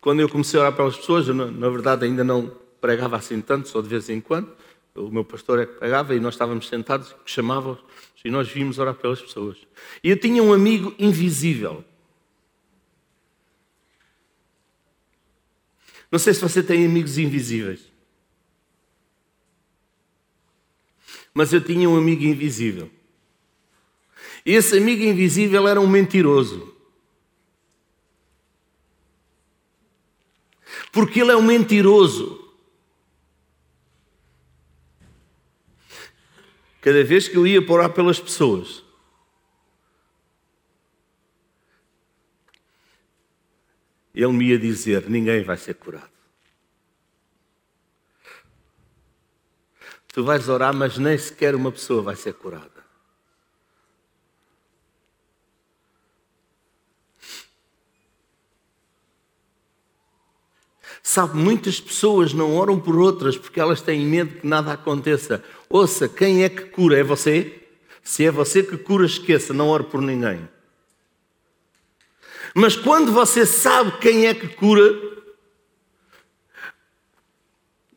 Quando 0.00 0.20
eu 0.20 0.28
comecei 0.28 0.58
a 0.58 0.62
orar 0.62 0.76
pelas 0.76 0.96
pessoas, 0.96 1.28
eu, 1.28 1.34
na 1.34 1.68
verdade 1.68 2.04
ainda 2.04 2.24
não 2.24 2.50
pregava 2.80 3.16
assim 3.16 3.40
tanto, 3.40 3.68
só 3.68 3.80
de 3.80 3.88
vez 3.88 4.08
em 4.08 4.20
quando. 4.20 4.50
O 4.94 5.10
meu 5.10 5.24
pastor 5.24 5.60
é 5.60 5.66
que 5.66 5.74
pregava 5.74 6.14
e 6.14 6.20
nós 6.20 6.34
estávamos 6.34 6.66
sentados, 6.68 7.14
chamava 7.24 7.78
e 8.24 8.30
nós 8.30 8.48
vimos 8.48 8.78
orar 8.78 8.94
pelas 8.94 9.20
pessoas. 9.20 9.56
E 10.02 10.10
eu 10.10 10.18
tinha 10.18 10.42
um 10.42 10.52
amigo 10.52 10.94
invisível. 10.98 11.84
Não 16.10 16.18
sei 16.18 16.34
se 16.34 16.40
você 16.40 16.62
tem 16.62 16.84
amigos 16.84 17.18
invisíveis. 17.18 17.80
Mas 21.32 21.52
eu 21.52 21.60
tinha 21.60 21.88
um 21.88 21.96
amigo 21.96 22.24
invisível. 22.24 22.90
E 24.44 24.54
esse 24.54 24.76
amigo 24.76 25.04
invisível 25.04 25.68
era 25.68 25.80
um 25.80 25.86
mentiroso. 25.86 26.69
Porque 30.92 31.20
ele 31.20 31.30
é 31.30 31.36
um 31.36 31.42
mentiroso. 31.42 32.38
Cada 36.80 37.04
vez 37.04 37.28
que 37.28 37.36
eu 37.36 37.46
ia 37.46 37.60
orar 37.70 37.92
pelas 37.92 38.18
pessoas, 38.18 38.82
ele 44.14 44.32
me 44.32 44.46
ia 44.46 44.58
dizer: 44.58 45.08
ninguém 45.08 45.42
vai 45.42 45.56
ser 45.56 45.74
curado. 45.74 46.10
Tu 50.12 50.24
vais 50.24 50.48
orar, 50.48 50.74
mas 50.74 50.98
nem 50.98 51.16
sequer 51.16 51.54
uma 51.54 51.70
pessoa 51.70 52.02
vai 52.02 52.16
ser 52.16 52.34
curada. 52.34 52.79
Sabe, 61.12 61.36
muitas 61.36 61.80
pessoas 61.80 62.32
não 62.32 62.54
oram 62.54 62.78
por 62.78 62.96
outras 62.96 63.36
porque 63.36 63.58
elas 63.58 63.82
têm 63.82 64.06
medo 64.06 64.38
que 64.38 64.46
nada 64.46 64.72
aconteça. 64.72 65.42
Ouça, 65.68 66.08
quem 66.08 66.44
é 66.44 66.48
que 66.48 66.66
cura? 66.66 67.00
É 67.00 67.02
você? 67.02 67.64
Se 68.00 68.24
é 68.24 68.30
você 68.30 68.62
que 68.62 68.76
cura, 68.78 69.04
esqueça, 69.04 69.52
não 69.52 69.66
ore 69.66 69.82
por 69.82 70.00
ninguém. 70.00 70.48
Mas 72.54 72.76
quando 72.76 73.10
você 73.10 73.44
sabe 73.44 73.98
quem 73.98 74.28
é 74.28 74.34
que 74.34 74.46
cura, 74.50 74.88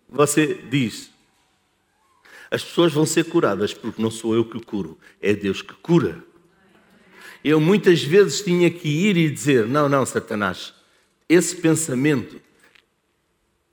você 0.09 0.55
diz: 0.67 1.11
as 2.49 2.63
pessoas 2.63 2.91
vão 2.91 3.05
ser 3.05 3.25
curadas 3.25 3.75
porque 3.75 4.01
não 4.01 4.09
sou 4.09 4.33
eu 4.33 4.43
que 4.43 4.59
curo, 4.59 4.97
é 5.21 5.35
Deus 5.35 5.61
que 5.61 5.75
cura. 5.75 6.23
Eu 7.43 7.61
muitas 7.61 8.01
vezes 8.01 8.41
tinha 8.41 8.71
que 8.71 8.89
ir 8.89 9.17
e 9.17 9.29
dizer: 9.29 9.67
não, 9.67 9.87
não, 9.87 10.03
Satanás, 10.03 10.73
esse 11.29 11.55
pensamento 11.55 12.41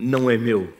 não 0.01 0.31
é 0.31 0.37
meu, 0.37 0.73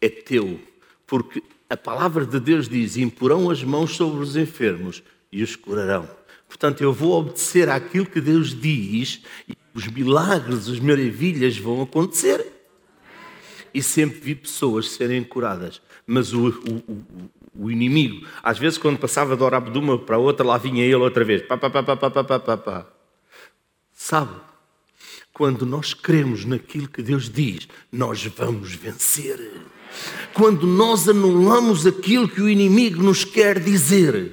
é 0.00 0.08
teu, 0.08 0.60
porque 1.06 1.42
a 1.68 1.76
palavra 1.76 2.24
de 2.24 2.40
Deus 2.40 2.68
diz: 2.68 2.96
imporão 2.96 3.50
as 3.50 3.62
mãos 3.62 3.96
sobre 3.96 4.20
os 4.20 4.36
enfermos 4.36 5.02
e 5.30 5.42
os 5.42 5.56
curarão. 5.56 6.08
Portanto, 6.48 6.82
eu 6.82 6.92
vou 6.92 7.12
obedecer 7.12 7.68
àquilo 7.68 8.06
que 8.06 8.20
Deus 8.20 8.58
diz 8.58 9.22
e 9.46 9.54
os 9.74 9.86
milagres, 9.86 10.68
as 10.68 10.80
maravilhas 10.80 11.58
vão 11.58 11.82
acontecer. 11.82 12.54
E 13.74 13.82
sempre 13.82 14.18
vi 14.18 14.34
pessoas 14.34 14.90
serem 14.90 15.22
curadas. 15.22 15.82
Mas 16.06 16.32
o, 16.32 16.48
o, 16.48 16.92
o, 16.92 17.64
o 17.66 17.70
inimigo, 17.70 18.26
às 18.42 18.58
vezes, 18.58 18.78
quando 18.78 18.98
passava 18.98 19.36
de 19.36 19.42
orar 19.42 19.70
de 19.70 19.78
uma 19.78 19.98
para 19.98 20.16
outra, 20.16 20.46
lá 20.46 20.56
vinha 20.56 20.82
ele 20.82 20.94
outra 20.94 21.22
vez. 21.22 21.42
Pá, 21.42 21.58
pá, 21.58 21.68
pá, 21.68 21.82
pá, 21.82 21.96
pá, 21.96 22.10
pá, 22.10 22.38
pá, 22.40 22.56
pá. 22.56 22.86
Sabe? 23.92 24.47
Quando 25.38 25.64
nós 25.64 25.94
cremos 25.94 26.44
naquilo 26.44 26.88
que 26.88 27.00
Deus 27.00 27.30
diz, 27.30 27.68
nós 27.92 28.26
vamos 28.36 28.74
vencer. 28.74 29.38
Quando 30.34 30.66
nós 30.66 31.08
anulamos 31.08 31.86
aquilo 31.86 32.28
que 32.28 32.42
o 32.42 32.48
inimigo 32.48 33.00
nos 33.00 33.22
quer 33.22 33.60
dizer, 33.60 34.32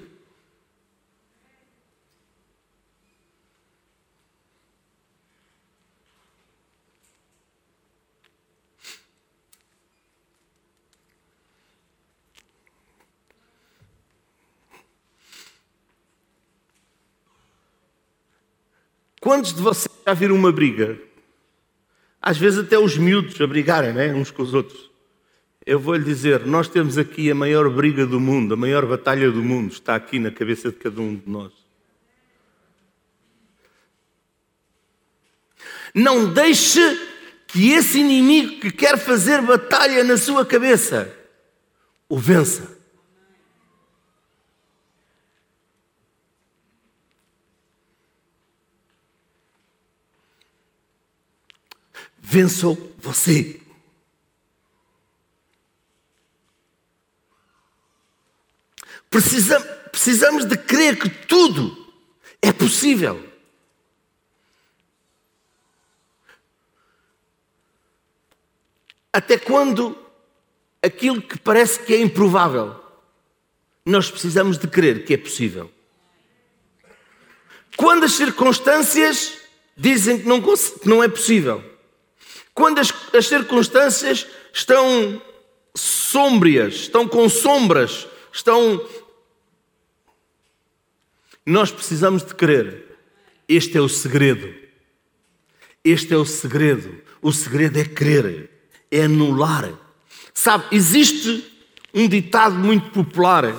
Quantos 19.25 19.55
de 19.55 19.59
vocês 19.59 19.89
já 20.05 20.13
viram 20.13 20.35
uma 20.35 20.51
briga? 20.51 20.99
Às 22.21 22.37
vezes 22.37 22.59
até 22.59 22.77
os 22.77 22.95
miúdos 22.95 23.41
a 23.41 23.47
brigarem, 23.47 23.91
né? 23.91 24.13
uns 24.13 24.29
com 24.29 24.43
os 24.43 24.53
outros. 24.53 24.91
Eu 25.65 25.79
vou 25.79 25.95
lhe 25.95 26.03
dizer, 26.03 26.45
nós 26.45 26.67
temos 26.67 26.95
aqui 26.95 27.31
a 27.31 27.33
maior 27.33 27.67
briga 27.71 28.05
do 28.05 28.19
mundo, 28.19 28.53
a 28.53 28.57
maior 28.57 28.85
batalha 28.85 29.31
do 29.31 29.41
mundo, 29.41 29.71
está 29.71 29.95
aqui 29.95 30.19
na 30.19 30.29
cabeça 30.29 30.69
de 30.69 30.75
cada 30.75 31.01
um 31.01 31.15
de 31.15 31.27
nós. 31.27 31.51
Não 35.91 36.31
deixe 36.31 36.79
que 37.47 37.71
esse 37.71 38.01
inimigo 38.01 38.59
que 38.59 38.69
quer 38.69 38.95
fazer 38.95 39.41
batalha 39.41 40.03
na 40.03 40.17
sua 40.17 40.45
cabeça 40.45 41.11
o 42.07 42.19
vença. 42.19 42.74
Vençam 52.35 52.77
você. 52.97 53.61
Precisamos, 59.09 59.67
precisamos 59.89 60.45
de 60.45 60.57
crer 60.57 60.99
que 60.99 61.09
tudo 61.09 61.93
é 62.41 62.51
possível. 62.51 63.25
Até 69.13 69.37
quando 69.37 69.97
aquilo 70.83 71.21
que 71.21 71.39
parece 71.39 71.79
que 71.85 71.93
é 71.93 72.01
improvável, 72.01 72.75
nós 73.85 74.11
precisamos 74.11 74.57
de 74.57 74.67
crer 74.67 75.05
que 75.05 75.13
é 75.13 75.17
possível. 75.17 75.71
Quando 77.77 78.03
as 78.03 78.11
circunstâncias 78.11 79.37
dizem 79.77 80.19
que 80.19 80.27
não, 80.27 80.41
que 80.41 80.89
não 80.89 81.01
é 81.01 81.07
possível, 81.07 81.74
quando 82.55 82.79
as, 82.79 82.91
as 83.13 83.27
circunstâncias 83.27 84.25
estão 84.51 85.21
sômbrias, 85.75 86.73
estão 86.75 87.07
com 87.07 87.29
sombras, 87.29 88.07
estão. 88.33 88.83
Nós 91.45 91.69
precisamos 91.69 92.23
de 92.23 92.33
crer. 92.33 92.97
Este 93.47 93.77
é 93.77 93.81
o 93.81 93.87
segredo. 93.87 94.51
Este 95.83 96.15
é 96.15 96.17
o 96.17 96.25
segredo. 96.25 97.03
O 97.21 97.31
segredo 97.31 97.77
é 97.77 97.85
crer 97.85 98.49
é 98.89 99.03
anular. 99.03 99.77
Sabe, 100.33 100.65
existe 100.71 101.51
um 101.93 102.07
ditado 102.07 102.55
muito 102.55 102.89
popular 102.91 103.53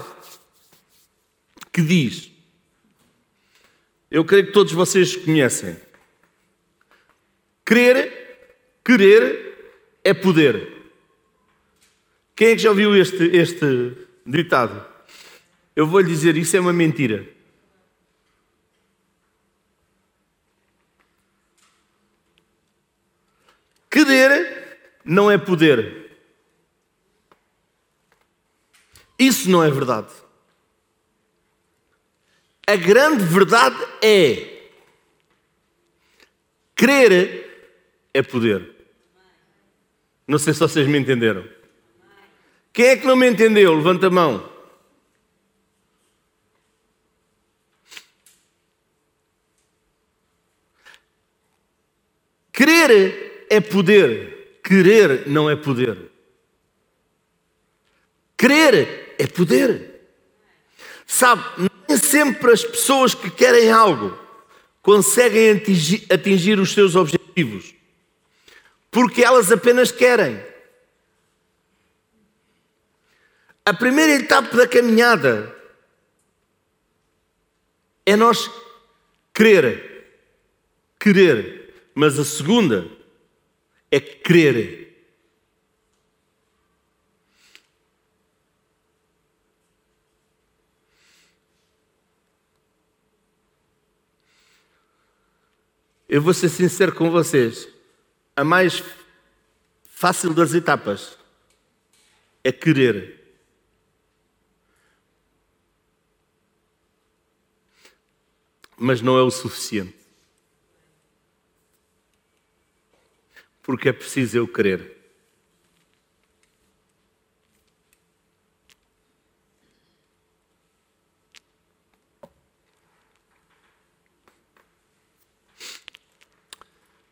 que 1.72 1.82
diz: 1.82 2.30
Eu 4.10 4.24
creio 4.24 4.46
que 4.46 4.52
todos 4.52 4.72
vocês 4.72 5.16
conhecem. 5.16 5.76
Crer, 7.64 8.25
querer 8.86 9.98
é 10.04 10.14
poder. 10.14 10.72
Quem 12.36 12.48
é 12.48 12.52
que 12.52 12.62
já 12.62 12.70
ouviu 12.70 12.94
este, 12.96 13.24
este 13.36 13.96
ditado? 14.24 14.86
Eu 15.74 15.88
vou 15.88 15.98
lhe 15.98 16.06
dizer: 16.06 16.36
isso 16.36 16.56
é 16.56 16.60
uma 16.60 16.72
mentira. 16.72 17.26
Querer 23.90 24.78
não 25.04 25.28
é 25.28 25.36
poder. 25.36 26.06
Isso 29.18 29.50
não 29.50 29.64
é 29.64 29.70
verdade. 29.70 30.12
A 32.68 32.76
grande 32.76 33.24
verdade 33.24 33.76
é 34.02 34.70
crer 36.74 37.46
é 38.12 38.22
poder. 38.22 38.75
Não 40.26 40.38
sei 40.38 40.52
se 40.52 40.60
vocês 40.60 40.86
me 40.86 40.98
entenderam. 40.98 41.46
Quem 42.72 42.86
é 42.86 42.96
que 42.96 43.06
não 43.06 43.16
me 43.16 43.28
entendeu? 43.28 43.74
Levanta 43.74 44.08
a 44.08 44.10
mão. 44.10 44.56
Crer 52.52 53.46
é 53.50 53.60
poder. 53.60 54.60
Querer 54.64 55.28
não 55.28 55.48
é 55.48 55.54
poder. 55.54 56.10
Querer 58.36 59.14
é 59.18 59.26
poder. 59.26 60.00
Sabe, 61.06 61.44
nem 61.88 61.96
sempre 61.96 62.50
as 62.50 62.64
pessoas 62.64 63.14
que 63.14 63.30
querem 63.30 63.70
algo 63.70 64.18
conseguem 64.82 65.52
atingir, 65.52 66.04
atingir 66.10 66.58
os 66.58 66.72
seus 66.72 66.96
objetivos, 66.96 67.75
porque 68.96 69.22
elas 69.22 69.52
apenas 69.52 69.92
querem. 69.92 70.42
A 73.62 73.74
primeira 73.74 74.14
etapa 74.14 74.56
da 74.56 74.66
caminhada 74.66 75.54
é 78.06 78.16
nós 78.16 78.50
querer, 79.34 80.18
querer, 80.98 81.90
mas 81.94 82.18
a 82.18 82.24
segunda 82.24 82.90
é 83.90 84.00
crer. 84.00 84.96
Eu 96.08 96.22
vou 96.22 96.32
ser 96.32 96.48
sincero 96.48 96.94
com 96.94 97.10
vocês. 97.10 97.75
A 98.36 98.44
mais 98.44 98.82
fácil 99.82 100.32
das 100.34 100.52
etapas 100.52 101.18
é 102.44 102.52
querer. 102.52 103.16
Mas 108.76 109.00
não 109.00 109.16
é 109.16 109.22
o 109.22 109.30
suficiente. 109.30 110.06
porque 113.66 113.88
é 113.88 113.92
preciso 113.92 114.38
eu 114.38 114.46
querer. 114.46 114.95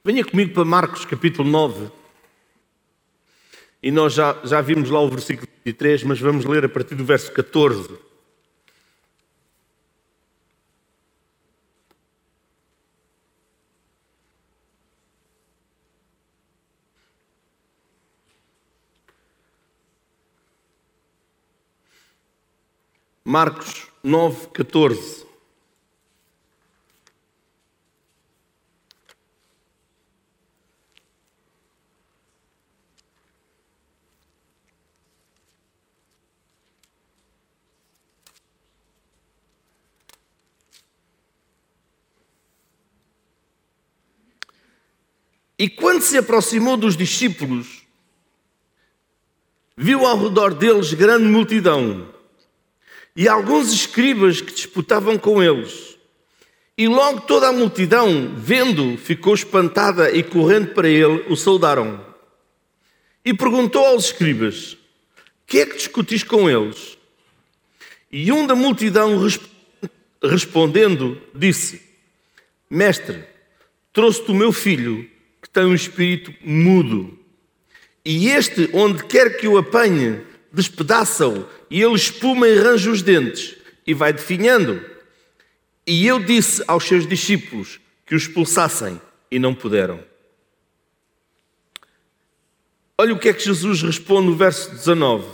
Venha 0.06 0.22
comigo 0.22 0.52
para 0.52 0.66
Marcos 0.66 1.06
capítulo 1.06 1.48
9. 1.48 1.90
E 3.82 3.90
nós 3.90 4.12
já, 4.12 4.38
já 4.44 4.60
vimos 4.60 4.90
lá 4.90 5.00
o 5.00 5.08
versículo 5.08 5.48
23, 5.64 6.02
mas 6.02 6.20
vamos 6.20 6.44
ler 6.44 6.62
a 6.62 6.68
partir 6.68 6.94
do 6.94 7.06
verso 7.06 7.32
14. 7.32 7.88
Marcos 23.24 23.86
9, 24.02 24.48
14. 24.48 25.33
E 45.64 45.68
quando 45.70 46.02
se 46.02 46.18
aproximou 46.18 46.76
dos 46.76 46.94
discípulos, 46.94 47.86
viu 49.74 50.04
ao 50.04 50.22
redor 50.22 50.52
deles 50.52 50.92
grande 50.92 51.24
multidão 51.24 52.06
e 53.16 53.26
alguns 53.26 53.72
escribas 53.72 54.42
que 54.42 54.52
disputavam 54.52 55.16
com 55.16 55.42
eles. 55.42 55.96
E 56.76 56.86
logo 56.86 57.22
toda 57.22 57.48
a 57.48 57.52
multidão, 57.52 58.34
vendo, 58.36 58.98
ficou 58.98 59.32
espantada 59.32 60.14
e 60.14 60.22
correndo 60.22 60.74
para 60.74 60.86
ele, 60.86 61.24
o 61.30 61.34
saudaram. 61.34 62.04
E 63.24 63.32
perguntou 63.32 63.86
aos 63.86 64.04
escribas: 64.04 64.76
Que 65.46 65.60
é 65.60 65.64
que 65.64 65.78
discutis 65.78 66.22
com 66.22 66.50
eles? 66.50 66.98
E 68.12 68.30
um 68.30 68.46
da 68.46 68.54
multidão 68.54 69.18
respondendo, 70.22 71.18
disse: 71.34 71.80
Mestre, 72.68 73.24
trouxe-te 73.94 74.30
o 74.30 74.34
meu 74.34 74.52
filho, 74.52 75.13
que 75.44 75.50
tem 75.50 75.66
um 75.66 75.74
espírito 75.74 76.34
mudo. 76.42 77.18
E 78.02 78.30
este, 78.30 78.70
onde 78.72 79.04
quer 79.04 79.36
que 79.36 79.46
o 79.46 79.58
apanhe, 79.58 80.22
despedaça-o 80.50 81.46
e 81.68 81.82
ele 81.82 81.94
espuma 81.94 82.48
e 82.48 82.58
arranja 82.58 82.90
os 82.90 83.02
dentes 83.02 83.54
e 83.86 83.92
vai 83.92 84.10
definhando. 84.10 84.82
E 85.86 86.06
eu 86.06 86.18
disse 86.18 86.64
aos 86.66 86.84
seus 86.84 87.06
discípulos 87.06 87.78
que 88.06 88.14
o 88.14 88.16
expulsassem 88.16 88.98
e 89.30 89.38
não 89.38 89.54
puderam. 89.54 90.02
Olha 92.96 93.12
o 93.12 93.18
que 93.18 93.28
é 93.28 93.34
que 93.34 93.44
Jesus 93.44 93.82
responde 93.82 94.28
no 94.28 94.36
verso 94.36 94.70
19: 94.70 95.26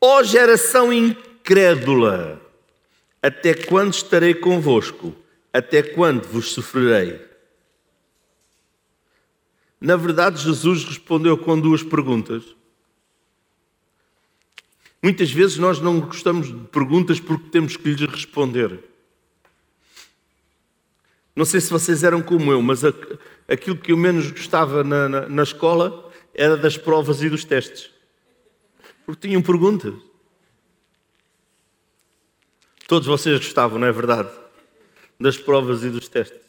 Ó 0.00 0.20
oh, 0.20 0.24
geração 0.24 0.90
incrédula, 0.90 2.40
até 3.22 3.52
quando 3.52 3.92
estarei 3.92 4.32
convosco? 4.32 5.14
Até 5.52 5.82
quando 5.82 6.26
vos 6.26 6.52
sofrerei? 6.52 7.31
Na 9.82 9.96
verdade, 9.96 10.40
Jesus 10.40 10.84
respondeu 10.84 11.36
com 11.36 11.58
duas 11.58 11.82
perguntas. 11.82 12.44
Muitas 15.02 15.32
vezes 15.32 15.58
nós 15.58 15.80
não 15.80 15.98
gostamos 15.98 16.46
de 16.46 16.68
perguntas 16.68 17.18
porque 17.18 17.50
temos 17.50 17.76
que 17.76 17.92
lhes 17.92 18.08
responder. 18.08 18.78
Não 21.34 21.44
sei 21.44 21.60
se 21.60 21.68
vocês 21.68 22.04
eram 22.04 22.22
como 22.22 22.52
eu, 22.52 22.62
mas 22.62 22.82
aquilo 23.48 23.76
que 23.76 23.90
eu 23.90 23.96
menos 23.96 24.30
gostava 24.30 24.84
na, 24.84 25.08
na, 25.08 25.28
na 25.28 25.42
escola 25.42 26.12
era 26.32 26.56
das 26.56 26.76
provas 26.76 27.20
e 27.20 27.28
dos 27.28 27.44
testes. 27.44 27.90
Porque 29.04 29.26
tinham 29.26 29.42
perguntas. 29.42 29.94
Todos 32.86 33.08
vocês 33.08 33.36
gostavam, 33.38 33.80
não 33.80 33.88
é 33.88 33.92
verdade? 33.92 34.30
Das 35.18 35.36
provas 35.36 35.82
e 35.82 35.90
dos 35.90 36.06
testes. 36.08 36.41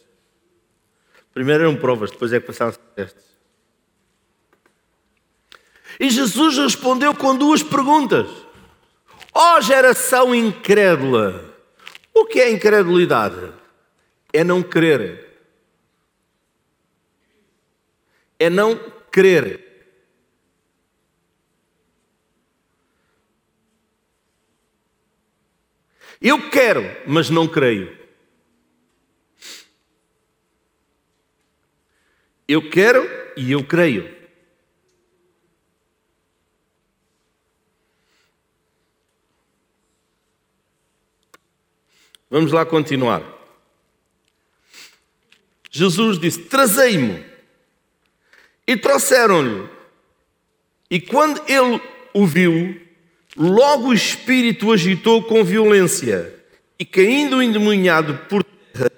Primeiro 1.33 1.63
eram 1.63 1.75
provas, 1.75 2.11
depois 2.11 2.31
é 2.31 2.39
que 2.39 2.47
passavam 2.47 2.73
os 2.73 2.95
testes. 2.95 3.25
E 5.99 6.09
Jesus 6.09 6.57
respondeu 6.57 7.13
com 7.15 7.35
duas 7.35 7.63
perguntas. 7.63 8.27
Ó 9.33 9.57
oh, 9.57 9.61
geração 9.61 10.33
incrédula! 10.33 11.53
O 12.13 12.25
que 12.25 12.39
é 12.39 12.51
incredulidade? 12.51 13.51
É 14.31 14.43
não 14.43 14.61
crer. 14.61 15.27
É 18.37 18.49
não 18.49 18.75
crer. 19.11 19.63
Eu 26.21 26.49
quero, 26.49 26.83
mas 27.07 27.29
não 27.29 27.47
creio. 27.47 28.02
Eu 32.47 32.69
quero 32.69 33.07
e 33.37 33.51
eu 33.51 33.63
creio. 33.63 34.23
Vamos 42.33 42.51
lá 42.51 42.65
continuar. 42.65 43.21
Jesus 45.69 46.17
disse: 46.17 46.45
Trazei-mo. 46.45 47.23
E 48.65 48.75
trouxeram-lhe. 48.75 49.69
E 50.89 50.99
quando 50.99 51.43
ele 51.47 51.79
o 52.11 52.25
viu, 52.25 52.81
logo 53.37 53.89
o 53.89 53.93
espírito 53.93 54.71
agitou 54.71 55.21
com 55.21 55.43
violência. 55.43 56.33
E 56.79 56.83
caindo 56.83 57.39
endemoniado 57.39 58.17
por 58.27 58.43
terra, 58.43 58.91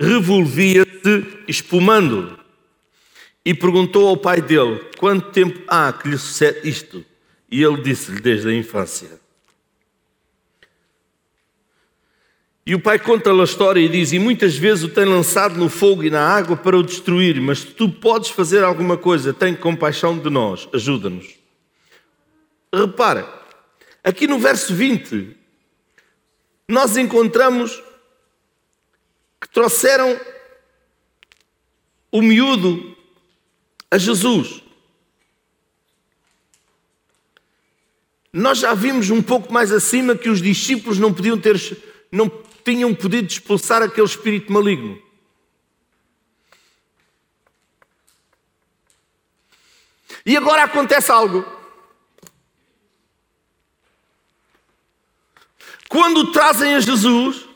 revolvia-se, 0.00 1.44
espumando. 1.46 2.39
E 3.44 3.54
perguntou 3.54 4.08
ao 4.08 4.16
pai 4.16 4.40
dele: 4.40 4.80
Quanto 4.98 5.30
tempo 5.30 5.60
há 5.66 5.92
que 5.92 6.08
lhe 6.08 6.18
sucede 6.18 6.68
isto? 6.68 7.04
E 7.50 7.62
ele 7.62 7.82
disse-lhe: 7.82 8.20
Desde 8.20 8.48
a 8.48 8.54
infância. 8.54 9.20
E 12.66 12.74
o 12.74 12.80
pai 12.80 12.98
conta-lhe 12.98 13.40
a 13.40 13.44
história 13.44 13.80
e 13.80 13.88
diz: 13.88 14.12
E 14.12 14.18
muitas 14.18 14.56
vezes 14.56 14.84
o 14.84 14.88
tem 14.88 15.04
lançado 15.04 15.56
no 15.56 15.68
fogo 15.68 16.04
e 16.04 16.10
na 16.10 16.20
água 16.20 16.56
para 16.56 16.76
o 16.76 16.82
destruir, 16.82 17.40
mas 17.40 17.64
tu 17.64 17.88
podes 17.88 18.30
fazer 18.30 18.62
alguma 18.62 18.96
coisa, 18.96 19.32
tem 19.32 19.54
compaixão 19.56 20.18
de 20.18 20.28
nós, 20.28 20.68
ajuda-nos. 20.72 21.34
Repara, 22.72 23.28
aqui 24.04 24.26
no 24.26 24.38
verso 24.38 24.74
20, 24.74 25.36
nós 26.68 26.96
encontramos 26.96 27.82
que 29.40 29.48
trouxeram 29.48 30.20
o 32.12 32.20
miúdo 32.20 32.96
a 33.90 33.98
Jesus. 33.98 34.62
Nós 38.32 38.58
já 38.58 38.74
vimos 38.74 39.10
um 39.10 39.20
pouco 39.20 39.52
mais 39.52 39.72
acima 39.72 40.16
que 40.16 40.28
os 40.28 40.40
discípulos 40.40 40.98
não 40.98 41.12
podiam 41.12 41.38
ter, 41.38 41.56
não 42.12 42.28
tinham 42.64 42.94
podido 42.94 43.28
expulsar 43.28 43.82
aquele 43.82 44.06
espírito 44.06 44.52
maligno. 44.52 45.02
E 50.24 50.36
agora 50.36 50.64
acontece 50.64 51.10
algo. 51.10 51.44
Quando 55.88 56.30
trazem 56.30 56.74
a 56.74 56.80
Jesus, 56.80 57.48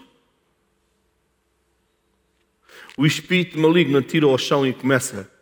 o 2.96 3.06
espírito 3.06 3.58
maligno 3.58 3.98
atira 3.98 4.26
ao 4.26 4.36
chão 4.36 4.66
e 4.66 4.72
começa. 4.72 5.33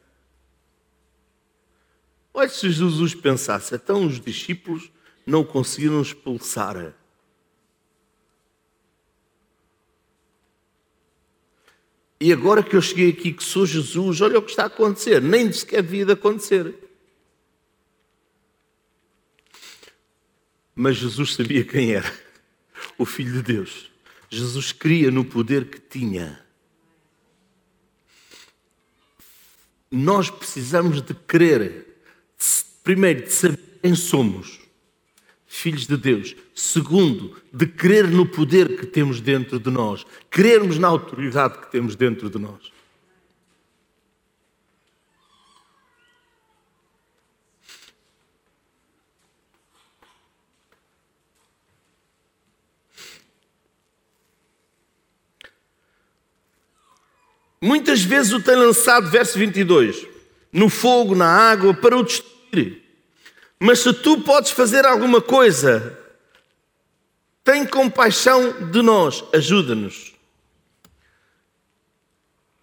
Olha 2.35 2.49
se 2.49 2.71
Jesus 2.71 3.15
pensasse, 3.15 3.75
então 3.75 4.07
os 4.07 4.21
discípulos 4.21 4.91
não 5.27 5.45
conseguiram 5.45 6.01
expulsar. 6.01 6.95
E 12.19 12.33
agora 12.33 12.63
que 12.63 12.77
eu 12.77 12.81
cheguei 12.81 13.11
aqui, 13.11 13.33
que 13.33 13.43
sou 13.43 13.67
Jesus, 13.67 14.21
olha 14.21 14.39
o 14.39 14.43
que 14.43 14.51
está 14.51 14.63
a 14.63 14.67
acontecer. 14.67 15.21
Nem 15.21 15.53
sequer 15.53 15.83
devia 15.83 16.07
de 16.07 16.13
acontecer. 16.13 16.73
Mas 20.73 20.97
Jesus 20.97 21.35
sabia 21.35 21.65
quem 21.65 21.93
era. 21.95 22.13
O 22.97 23.05
Filho 23.05 23.33
de 23.33 23.43
Deus. 23.43 23.91
Jesus 24.31 24.71
cria 24.71 25.11
no 25.11 25.25
poder 25.25 25.69
que 25.69 25.81
tinha. 25.81 26.45
Nós 29.91 30.31
precisamos 30.31 31.03
de 31.03 31.15
crer, 31.15 31.92
primeiro, 32.83 33.23
de 33.23 33.33
saber 33.33 33.59
quem 33.83 33.95
somos 33.95 34.61
filhos 35.47 35.87
de 35.87 35.97
Deus. 35.97 36.35
Segundo, 36.55 37.37
de 37.53 37.67
crer 37.67 38.09
no 38.09 38.27
poder 38.27 38.77
que 38.77 38.87
temos 38.87 39.21
dentro 39.21 39.59
de 39.61 39.71
nós, 39.71 40.05
crermos 40.31 40.79
na 40.79 40.89
autoridade 40.89 41.59
que 41.59 41.71
temos 41.71 41.95
dentro 41.95 42.31
de 42.31 42.39
nós. 42.39 42.73
Muitas 57.61 58.03
vezes 58.03 58.33
o 58.33 58.43
tem 58.43 58.57
lançado, 58.57 59.09
verso 59.09 59.39
22, 59.39 60.05
no 60.53 60.69
fogo, 60.69 61.15
na 61.15 61.29
água, 61.29 61.73
para 61.73 61.97
o 61.97 62.03
destruir. 62.03 62.32
Mas 63.59 63.79
se 63.79 63.93
tu 63.93 64.21
podes 64.21 64.51
fazer 64.51 64.85
alguma 64.85 65.21
coisa, 65.21 65.99
tem 67.43 67.67
compaixão 67.67 68.71
de 68.71 68.83
nós, 68.83 69.25
ajuda-nos. 69.33 70.13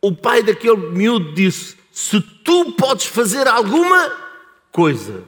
O 0.02 0.16
pai 0.16 0.44
daquele 0.44 0.78
miúdo 0.92 1.34
disse: 1.34 1.78
Se 1.92 2.22
tu 2.22 2.74
podes 2.74 3.06
fazer 3.06 3.48
alguma 3.48 4.10
coisa. 4.72 5.24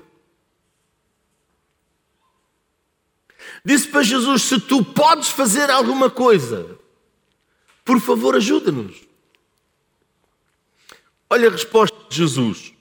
Disse 3.65 3.87
para 3.87 4.03
Jesus: 4.03 4.43
Se 4.43 4.59
tu 4.59 4.83
podes 4.83 5.29
fazer 5.29 5.69
alguma 5.69 6.09
coisa, 6.09 6.77
por 7.83 7.99
favor, 7.99 8.35
ajuda-nos. 8.35 8.95
Olha 11.29 11.47
a 11.47 11.51
resposta 11.51 11.97
de 12.09 12.17
Jesus. 12.17 12.73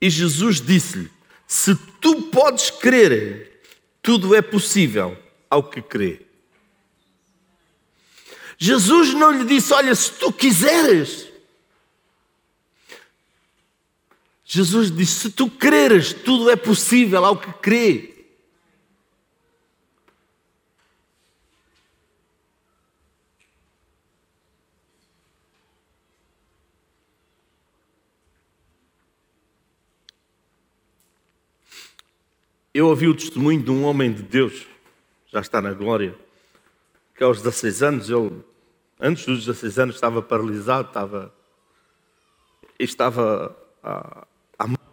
E 0.00 0.08
Jesus 0.08 0.60
disse-lhe: 0.60 1.10
se 1.50 1.74
tu 2.00 2.22
podes 2.22 2.70
crer, 2.70 3.60
tudo 4.00 4.36
é 4.36 4.40
possível 4.40 5.20
ao 5.50 5.64
que 5.64 5.82
crê. 5.82 6.24
Jesus 8.56 9.12
não 9.14 9.32
lhe 9.32 9.44
disse: 9.44 9.72
Olha, 9.72 9.92
se 9.92 10.12
tu 10.12 10.32
quiseres. 10.32 11.26
Jesus 14.44 14.92
disse: 14.92 15.22
Se 15.22 15.30
tu 15.30 15.50
creres, 15.50 16.12
tudo 16.12 16.48
é 16.48 16.54
possível 16.54 17.24
ao 17.24 17.36
que 17.36 17.52
crê. 17.54 18.09
Eu 32.72 32.86
ouvi 32.86 33.08
o 33.08 33.14
testemunho 33.14 33.60
de 33.62 33.70
um 33.70 33.84
homem 33.84 34.12
de 34.12 34.22
Deus, 34.22 34.66
já 35.26 35.40
está 35.40 35.60
na 35.60 35.72
glória, 35.72 36.14
que 37.16 37.24
aos 37.24 37.42
16 37.42 37.82
anos, 37.82 38.10
ele, 38.10 38.44
antes 39.00 39.26
dos 39.26 39.44
16 39.44 39.78
anos, 39.80 39.94
estava 39.96 40.22
paralisado, 40.22 40.86
estava, 40.86 41.34
estava 42.78 43.56
à, 43.82 44.66
morte. 44.68 44.84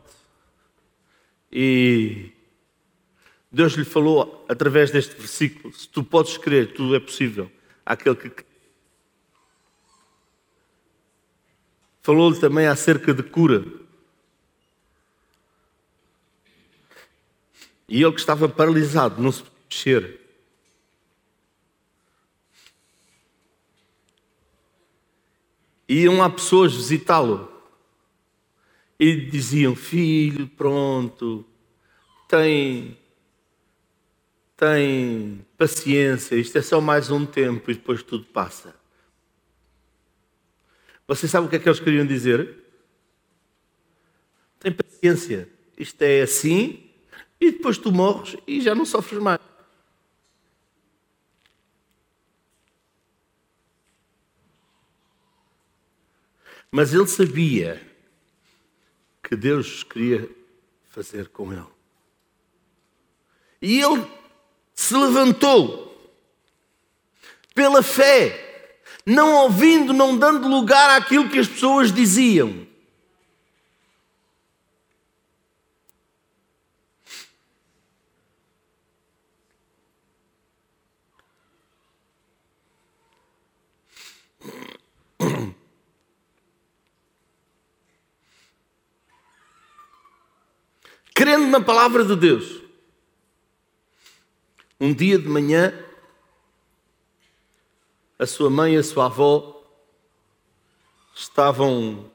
E 1.52 2.32
Deus 3.52 3.74
lhe 3.74 3.86
falou 3.86 4.44
através 4.50 4.90
deste 4.90 5.16
versículo: 5.16 5.72
se 5.72 5.88
tu 5.88 6.04
podes 6.04 6.36
crer, 6.38 6.74
tudo 6.74 6.96
é 6.96 7.00
possível. 7.00 7.52
Aquele 7.86 8.16
que 8.16 8.48
Falou-lhe 12.08 12.40
também 12.40 12.66
acerca 12.66 13.14
de 13.14 13.22
cura. 13.22 13.66
E 17.88 18.04
ele 18.04 18.12
que 18.12 18.20
estava 18.20 18.50
paralisado, 18.50 19.22
não 19.22 19.32
se 19.32 19.44
mexer. 19.66 20.20
Iam 25.88 26.18
lá 26.18 26.30
pessoas 26.30 26.76
visitá-lo 26.76 27.50
e 29.00 29.16
diziam: 29.16 29.74
Filho, 29.74 30.48
pronto, 30.50 31.46
tem, 32.28 32.98
tem 34.58 35.46
paciência, 35.58 36.36
isto 36.36 36.58
é 36.58 36.62
só 36.62 36.82
mais 36.82 37.10
um 37.10 37.26
tempo 37.26 37.72
e 37.72 37.76
depois 37.76 38.04
tudo 38.04 38.26
passa. 38.26 38.76
Você 41.08 41.26
sabe 41.26 41.48
o 41.48 41.50
que 41.50 41.56
é 41.56 41.60
que 41.60 41.70
eles 41.70 41.80
queriam 41.80 42.06
dizer? 42.06 42.66
Tem 44.60 44.74
paciência, 44.74 45.48
isto 45.78 46.02
é 46.02 46.22
assim 46.22 46.87
e 47.40 47.52
depois 47.52 47.78
tu 47.78 47.92
morres 47.92 48.36
e 48.48 48.62
já 48.62 48.74
não 48.74 48.86
sofres 48.86 49.22
mais. 49.22 49.40
Mas 56.72 56.94
ele 56.94 57.08
sabia 57.08 57.82
que 59.24 59.36
Deus 59.36 59.84
queria 59.84 60.30
fazer 60.90 61.30
com 61.30 61.52
ele. 61.54 61.66
E 63.62 63.82
ele 63.82 64.06
se 64.74 64.96
levantou 64.96 65.88
pela 67.56 67.82
fé, 67.82 68.80
não 69.06 69.34
ouvindo, 69.44 69.94
não 69.94 70.18
dando 70.18 70.48
lugar 70.48 70.96
àquilo 70.96 71.30
que 71.30 71.40
as 71.40 71.48
pessoas 71.48 71.92
diziam. 71.92 72.67
Crendo 91.18 91.48
na 91.48 91.60
palavra 91.60 92.06
de 92.06 92.16
Deus. 92.16 92.62
Um 94.80 94.94
dia 94.94 95.18
de 95.18 95.28
manhã, 95.28 95.74
a 98.20 98.28
sua 98.28 98.52
mãe 98.52 98.76
e 98.76 98.78
a 98.78 98.84
sua 98.84 99.08
avó 99.08 99.64
estavam 101.16 102.12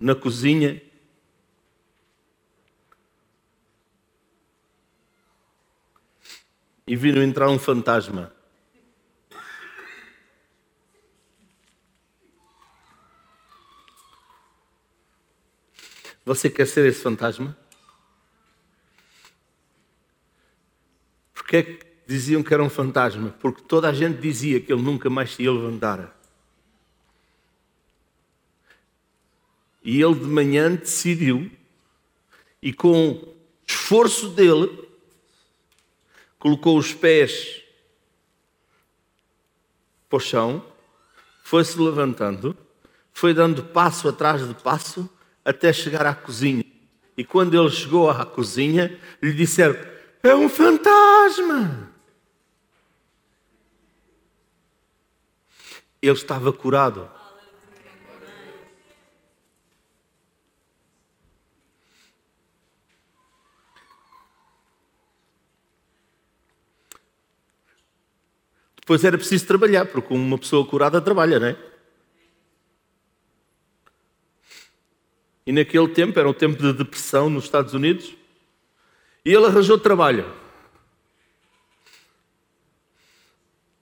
na 0.00 0.14
cozinha 0.14 0.80
e 6.86 6.96
viram 6.96 7.22
entrar 7.22 7.50
um 7.50 7.58
fantasma. 7.58 8.34
Você 16.24 16.48
quer 16.48 16.66
ser 16.66 16.86
esse 16.86 17.02
fantasma? 17.02 17.56
Porquê 21.34 21.56
é 21.56 21.62
que 21.62 21.86
diziam 22.06 22.42
que 22.42 22.54
era 22.54 22.62
um 22.62 22.70
fantasma? 22.70 23.30
Porque 23.40 23.62
toda 23.62 23.88
a 23.88 23.92
gente 23.92 24.20
dizia 24.20 24.60
que 24.60 24.72
ele 24.72 24.82
nunca 24.82 25.10
mais 25.10 25.34
se 25.34 25.42
ia 25.42 25.52
levantar. 25.52 26.18
E 29.82 30.00
ele 30.00 30.14
de 30.14 30.24
manhã 30.24 30.74
decidiu, 30.74 31.50
e 32.62 32.72
com 32.72 33.34
esforço 33.66 34.30
dele, 34.30 34.88
colocou 36.38 36.78
os 36.78 36.94
pés 36.94 37.62
para 40.08 40.16
o 40.16 40.20
chão, 40.20 40.64
foi-se 41.42 41.78
levantando, 41.78 42.56
foi 43.12 43.34
dando 43.34 43.62
passo 43.62 44.08
atrás 44.08 44.46
de 44.48 44.54
passo, 44.54 45.08
até 45.44 45.72
chegar 45.72 46.06
à 46.06 46.14
cozinha. 46.14 46.64
E 47.16 47.24
quando 47.24 47.54
ele 47.60 47.70
chegou 47.70 48.10
à 48.10 48.24
cozinha, 48.24 48.98
lhe 49.22 49.32
disseram: 49.32 49.76
É 50.22 50.34
um 50.34 50.48
fantasma. 50.48 51.92
Ele 56.02 56.12
estava 56.12 56.52
curado. 56.52 57.10
Depois 68.76 69.02
era 69.02 69.16
preciso 69.16 69.46
trabalhar, 69.46 69.86
porque 69.86 70.12
uma 70.12 70.36
pessoa 70.36 70.66
curada 70.66 71.00
trabalha, 71.00 71.40
não 71.40 71.46
é? 71.46 71.73
E 75.46 75.52
naquele 75.52 75.88
tempo, 75.88 76.18
era 76.18 76.28
um 76.28 76.32
tempo 76.32 76.60
de 76.60 76.72
depressão 76.72 77.28
nos 77.28 77.44
Estados 77.44 77.74
Unidos, 77.74 78.14
e 79.24 79.32
ele 79.32 79.46
arranjou 79.46 79.78
trabalho. 79.78 80.30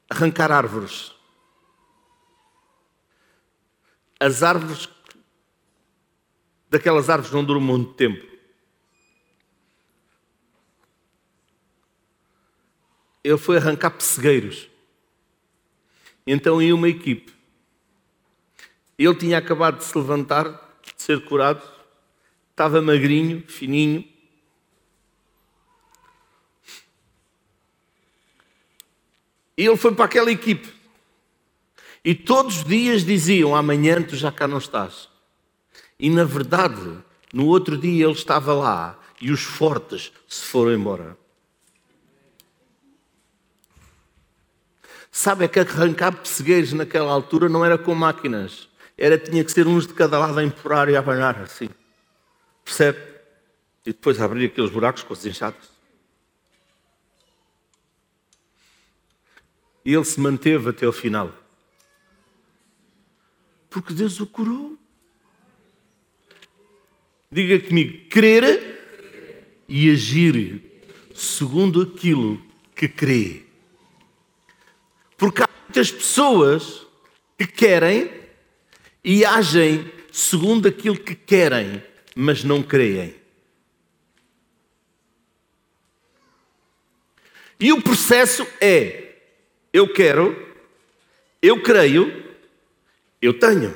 Arrancar 0.08 0.50
árvores. 0.50 1.12
As 4.18 4.42
árvores, 4.42 4.88
daquelas 6.68 7.08
árvores 7.08 7.32
não 7.32 7.44
duram 7.44 7.60
muito 7.60 7.94
tempo. 7.94 8.24
Ele 13.24 13.38
foi 13.38 13.56
arrancar 13.56 13.90
pessegueiros. 13.90 14.68
Então 16.26 16.60
ia 16.60 16.74
uma 16.74 16.88
equipe. 16.88 17.32
Ele 18.98 19.14
tinha 19.14 19.38
acabado 19.38 19.78
de 19.78 19.84
se 19.84 19.96
levantar 19.96 20.71
ser 21.02 21.24
curado, 21.24 21.62
estava 22.50 22.80
magrinho, 22.80 23.44
fininho. 23.48 24.04
E 29.56 29.66
ele 29.66 29.76
foi 29.76 29.94
para 29.94 30.04
aquela 30.04 30.30
equipe. 30.30 30.72
E 32.04 32.14
todos 32.14 32.58
os 32.58 32.64
dias 32.64 33.04
diziam: 33.04 33.54
Amanhã 33.54 34.02
tu 34.02 34.16
já 34.16 34.32
cá 34.32 34.48
não 34.48 34.58
estás. 34.58 35.08
E 35.98 36.08
na 36.08 36.24
verdade, 36.24 36.98
no 37.32 37.46
outro 37.46 37.76
dia 37.76 38.04
ele 38.04 38.12
estava 38.12 38.54
lá 38.54 38.98
e 39.20 39.30
os 39.30 39.42
fortes 39.42 40.12
se 40.26 40.44
foram 40.44 40.72
embora. 40.72 41.16
Sabe 45.10 45.44
é 45.44 45.48
que 45.48 45.60
arrancar 45.60 46.12
pessegueiros 46.12 46.72
naquela 46.72 47.12
altura 47.12 47.48
não 47.48 47.64
era 47.64 47.76
com 47.76 47.94
máquinas 47.94 48.71
era, 48.96 49.18
tinha 49.18 49.44
que 49.44 49.52
ser 49.52 49.66
uns 49.66 49.86
de 49.86 49.94
cada 49.94 50.18
lado 50.18 50.38
a 50.38 50.44
empurrar 50.44 50.88
e 50.88 50.96
a 50.96 50.98
abanar, 50.98 51.40
assim. 51.40 51.68
Percebe? 52.64 52.98
E 53.84 53.92
depois 53.92 54.20
abrir 54.20 54.46
aqueles 54.46 54.70
buracos 54.70 55.02
com 55.02 55.12
as 55.12 55.26
enxadas. 55.26 55.70
E 59.84 59.92
ele 59.92 60.04
se 60.04 60.20
manteve 60.20 60.70
até 60.70 60.86
o 60.86 60.92
final. 60.92 61.32
Porque 63.68 63.92
Deus 63.92 64.20
o 64.20 64.26
curou. 64.26 64.78
Diga 67.30 67.58
comigo, 67.66 68.08
crer 68.08 69.64
e 69.66 69.90
agir 69.90 70.62
segundo 71.14 71.82
aquilo 71.82 72.40
que 72.76 72.86
crê. 72.86 73.44
Porque 75.16 75.42
há 75.42 75.48
muitas 75.64 75.90
pessoas 75.90 76.86
que 77.38 77.46
querem 77.46 78.21
e 79.04 79.24
agem 79.24 79.90
segundo 80.12 80.68
aquilo 80.68 80.98
que 80.98 81.14
querem, 81.14 81.82
mas 82.14 82.44
não 82.44 82.62
creem. 82.62 83.14
E 87.58 87.72
o 87.72 87.80
processo 87.80 88.46
é: 88.60 89.16
eu 89.72 89.92
quero, 89.92 90.36
eu 91.40 91.62
creio, 91.62 92.34
eu 93.20 93.38
tenho. 93.38 93.74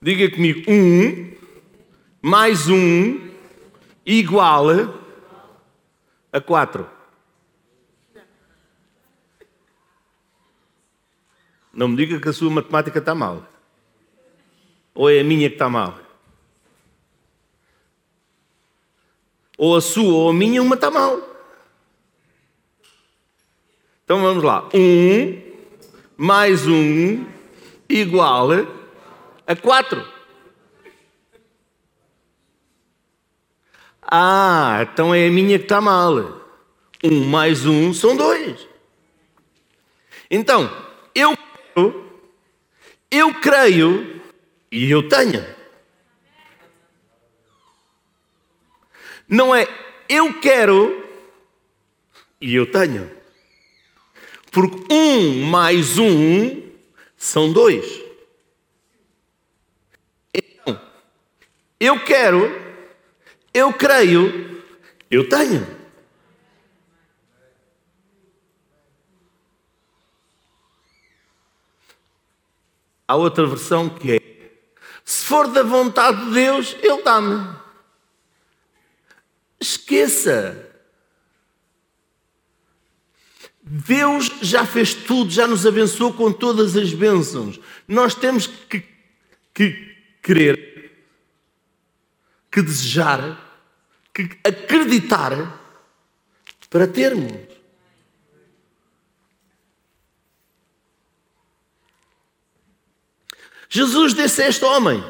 Diga 0.00 0.30
comigo: 0.30 0.62
um 0.68 1.32
mais 2.20 2.68
um 2.68 3.30
igual 4.04 4.68
a 6.32 6.40
quatro. 6.40 7.01
Não 11.72 11.88
me 11.88 11.96
diga 11.96 12.20
que 12.20 12.28
a 12.28 12.32
sua 12.32 12.50
matemática 12.50 12.98
está 12.98 13.14
mal. 13.14 13.46
Ou 14.94 15.08
é 15.08 15.20
a 15.20 15.24
minha 15.24 15.48
que 15.48 15.54
está 15.54 15.68
mal. 15.68 15.98
Ou 19.56 19.76
a 19.76 19.80
sua 19.80 20.12
ou 20.12 20.30
a 20.30 20.34
minha, 20.34 20.60
uma 20.60 20.74
está 20.74 20.90
mal. 20.90 21.18
Então 24.04 24.20
vamos 24.20 24.42
lá. 24.42 24.68
Um 24.74 25.40
mais 26.16 26.66
um 26.66 27.24
igual 27.88 28.48
a 29.46 29.56
quatro. 29.56 30.06
Ah, 34.02 34.80
então 34.82 35.14
é 35.14 35.26
a 35.26 35.30
minha 35.30 35.58
que 35.58 35.64
está 35.64 35.80
mal. 35.80 36.42
Um 37.02 37.24
mais 37.24 37.64
um 37.64 37.94
são 37.94 38.14
dois. 38.14 38.68
Então, 40.30 40.70
eu 41.14 41.36
eu 43.10 43.34
creio 43.40 44.20
e 44.70 44.90
eu 44.90 45.08
tenho. 45.08 45.44
Não 49.28 49.54
é 49.54 49.66
eu 50.08 50.40
quero 50.40 51.08
e 52.40 52.54
eu 52.54 52.70
tenho. 52.70 53.10
Porque 54.50 54.92
um 54.92 55.44
mais 55.44 55.98
um 55.98 56.70
são 57.16 57.52
dois. 57.52 58.02
Então, 60.34 60.78
eu 61.80 62.04
quero, 62.04 62.50
eu 63.54 63.72
creio, 63.72 64.62
eu 65.10 65.28
tenho. 65.28 65.81
Há 73.12 73.14
outra 73.14 73.46
versão 73.46 73.90
que 73.90 74.12
é: 74.12 74.20
se 75.04 75.26
for 75.26 75.46
da 75.48 75.62
vontade 75.62 76.24
de 76.24 76.32
Deus, 76.32 76.74
Ele 76.80 77.02
dá-me. 77.02 77.46
Esqueça. 79.60 80.70
Deus 83.62 84.30
já 84.40 84.64
fez 84.64 84.94
tudo, 84.94 85.30
já 85.30 85.46
nos 85.46 85.66
abençoou 85.66 86.14
com 86.14 86.32
todas 86.32 86.74
as 86.74 86.94
bênçãos. 86.94 87.60
Nós 87.86 88.14
temos 88.14 88.46
que, 88.46 88.82
que 89.52 89.94
querer, 90.22 91.04
que 92.50 92.62
desejar, 92.62 93.38
que 94.14 94.22
acreditar 94.42 95.60
para 96.70 96.86
termos. 96.86 97.51
Jesus 103.74 104.12
disse 104.12 104.42
a 104.42 104.48
este 104.48 104.62
homem: 104.66 105.02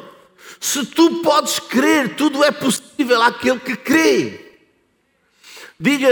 Se 0.57 0.85
tu 0.85 1.21
podes 1.21 1.59
crer, 1.59 2.15
tudo 2.15 2.41
é 2.45 2.49
possível 2.49 3.21
àquele 3.21 3.59
que 3.59 3.75
crê. 3.75 4.57
Diga 5.77 6.07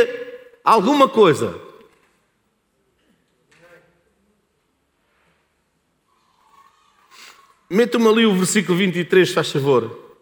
alguma 0.62 1.08
coisa. 1.08 1.58
Meta-me 7.70 8.06
ali 8.10 8.26
o 8.26 8.36
versículo 8.36 8.78
23, 8.78 9.32
faz 9.32 9.50
favor. 9.50 10.18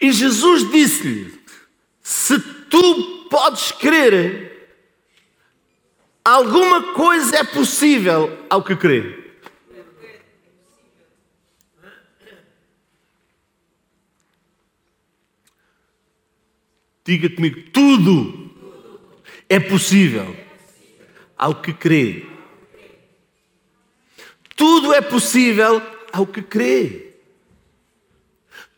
E 0.00 0.10
Jesus 0.10 0.68
disse-lhe: 0.72 1.40
Se 2.02 2.36
tu 2.68 3.28
podes 3.30 3.70
crer, 3.70 4.50
Alguma 6.24 6.92
coisa 6.92 7.36
é 7.36 7.44
possível 7.44 8.38
ao 8.48 8.62
que 8.62 8.76
crê. 8.76 9.18
Diga 17.04 17.30
comigo, 17.30 17.70
tudo 17.72 18.50
é 19.48 19.58
possível 19.58 20.36
ao 21.36 21.60
que 21.60 21.72
crê. 21.72 22.26
Tudo 24.54 24.92
é 24.92 25.00
possível 25.00 25.82
ao 26.12 26.26
que 26.26 26.42
crê. 26.42 27.14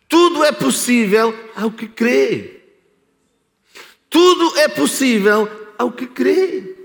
Tudo 0.08 0.44
é 0.44 0.52
possível 0.52 1.34
ao 1.56 1.72
que 1.72 1.88
crê. 1.88 2.62
Tudo 4.08 4.56
é 4.58 4.68
possível 4.68 5.74
ao 5.76 5.90
que 5.90 6.06
crê. 6.06 6.81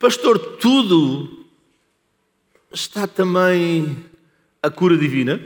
Pastor, 0.00 0.38
tudo 0.56 1.44
está 2.72 3.06
também 3.06 4.02
a 4.62 4.70
cura 4.70 4.96
divina? 4.96 5.38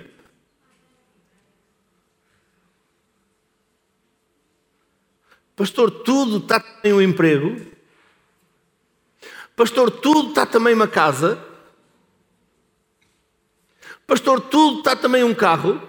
Pastor, 5.56 5.90
tudo 5.90 6.36
está 6.36 6.60
também 6.60 6.92
um 6.92 7.02
emprego? 7.02 7.66
Pastor, 9.56 9.90
tudo 9.90 10.28
está 10.28 10.46
também 10.46 10.72
uma 10.72 10.86
casa? 10.86 11.44
Pastor, 14.06 14.40
tudo 14.40 14.78
está 14.78 14.94
também 14.94 15.24
um 15.24 15.34
carro? 15.34 15.82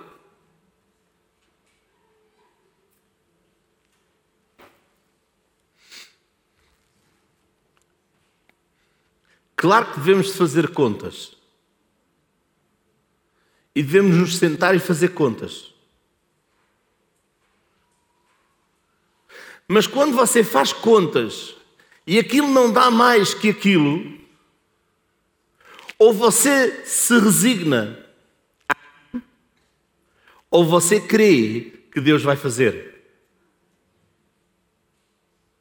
Claro 9.56 9.92
que 9.92 10.00
devemos 10.00 10.36
fazer 10.36 10.70
contas. 10.70 11.36
E 13.76 13.82
devemos 13.82 14.16
nos 14.16 14.38
sentar 14.38 14.76
e 14.76 14.80
fazer 14.80 15.10
contas. 15.10 15.74
Mas 19.68 19.88
quando 19.88 20.16
você 20.16 20.44
faz 20.44 20.72
contas 20.72 21.56
e 22.06 22.20
aquilo 22.20 22.48
não 22.48 22.72
dá 22.72 22.92
mais 22.92 23.34
que 23.34 23.50
aquilo, 23.50 24.20
ou 25.98 26.14
você 26.14 26.86
se 26.86 27.18
resigna, 27.20 28.06
ou 30.52 30.66
você 30.66 31.02
crê 31.02 31.74
que 31.92 32.00
Deus 32.00 32.22
vai 32.22 32.36
fazer. 32.36 32.94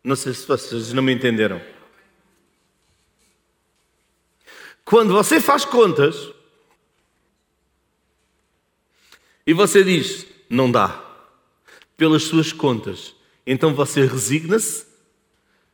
Não 0.02 0.14
sei 0.14 0.34
se 0.34 0.46
vocês 0.46 0.92
não 0.92 1.02
me 1.02 1.14
entenderam. 1.14 1.73
Quando 4.84 5.14
você 5.14 5.40
faz 5.40 5.64
contas 5.64 6.32
e 9.46 9.52
você 9.52 9.82
diz, 9.82 10.26
não 10.48 10.70
dá, 10.70 11.02
pelas 11.96 12.24
suas 12.24 12.52
contas, 12.52 13.14
então 13.46 13.74
você 13.74 14.06
resigna-se 14.06 14.86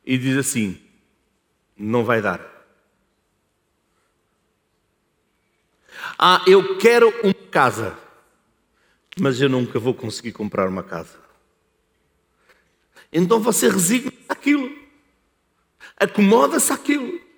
e 0.05 0.17
diz 0.17 0.37
assim: 0.37 0.81
não 1.77 2.05
vai 2.05 2.23
dar. 2.23 2.49
Ah, 6.19 6.43
eu 6.47 6.79
quero 6.79 7.09
uma 7.23 7.35
casa, 7.35 7.99
mas 9.19 9.41
eu 9.41 9.49
nunca 9.49 9.79
vou 9.79 9.95
conseguir 9.95 10.33
comprar 10.33 10.69
uma 10.69 10.83
casa. 10.83 11.19
Então 13.13 13.41
você 13.41 13.69
resigna-se 13.69 14.19
àquilo, 14.29 14.71
acomoda-se 15.97 16.73
àquilo. 16.73 17.30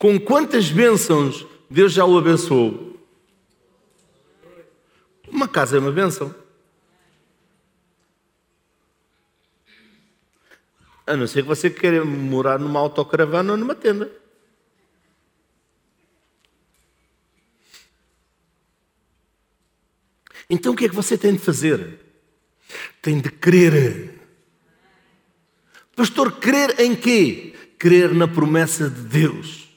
Com 0.00 0.18
quantas 0.18 0.70
bênçãos 0.70 1.46
Deus 1.68 1.92
já 1.92 2.06
o 2.06 2.16
abençoou? 2.16 2.98
Uma 5.28 5.46
casa 5.46 5.76
é 5.76 5.78
uma 5.78 5.92
bênção. 5.92 6.34
A 11.06 11.14
não 11.14 11.26
ser 11.26 11.42
que 11.42 11.48
você 11.48 11.68
queira 11.68 12.02
morar 12.02 12.58
numa 12.58 12.80
autocaravana 12.80 13.52
ou 13.52 13.58
numa 13.58 13.74
tenda. 13.74 14.10
Então 20.48 20.72
o 20.72 20.76
que 20.76 20.86
é 20.86 20.88
que 20.88 20.94
você 20.94 21.18
tem 21.18 21.34
de 21.34 21.40
fazer? 21.40 22.00
Tem 23.02 23.20
de 23.20 23.30
crer. 23.30 24.18
Pastor, 25.94 26.32
crer 26.40 26.80
em 26.80 26.96
quê? 26.96 27.54
Crer 27.78 28.14
na 28.14 28.26
promessa 28.26 28.88
de 28.88 29.02
Deus. 29.02 29.69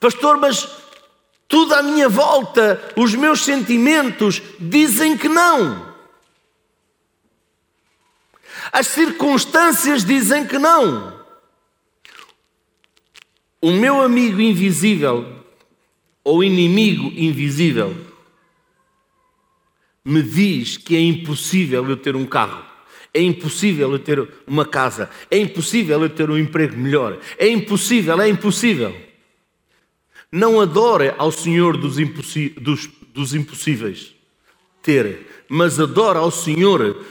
Pastor, 0.00 0.38
mas 0.38 0.66
tudo 1.46 1.74
à 1.74 1.82
minha 1.82 2.08
volta, 2.08 2.92
os 2.96 3.14
meus 3.14 3.44
sentimentos 3.44 4.40
dizem 4.58 5.16
que 5.16 5.28
não. 5.28 5.94
As 8.72 8.86
circunstâncias 8.86 10.04
dizem 10.04 10.46
que 10.46 10.58
não. 10.58 11.20
o 13.62 13.70
meu 13.72 14.00
amigo 14.00 14.40
invisível 14.40 15.26
ou 16.24 16.42
inimigo 16.42 17.12
invisível 17.14 17.94
me 20.02 20.22
diz 20.22 20.78
que 20.78 20.96
é 20.96 21.00
impossível 21.00 21.86
eu 21.86 21.96
ter 21.96 22.16
um 22.16 22.24
carro, 22.24 22.64
é 23.12 23.20
impossível 23.20 23.92
eu 23.92 23.98
ter 23.98 24.26
uma 24.46 24.64
casa, 24.64 25.10
é 25.30 25.36
impossível 25.36 26.02
eu 26.02 26.08
ter 26.08 26.30
um 26.30 26.38
emprego 26.38 26.76
melhor, 26.76 27.18
é 27.36 27.48
impossível, 27.48 28.18
é 28.20 28.28
impossível. 28.28 29.09
Não 30.32 30.60
adore 30.60 31.12
ao 31.18 31.32
Senhor 31.32 31.76
dos, 31.76 31.96
dos, 32.56 32.86
dos 33.12 33.34
impossíveis 33.34 34.14
ter, 34.82 35.44
mas 35.48 35.80
adore 35.80 36.18
ao 36.18 36.30
Senhor 36.30 37.04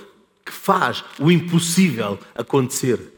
que 0.46 0.52
faz 0.52 1.04
o 1.20 1.30
impossível 1.30 2.18
acontecer. 2.34 3.14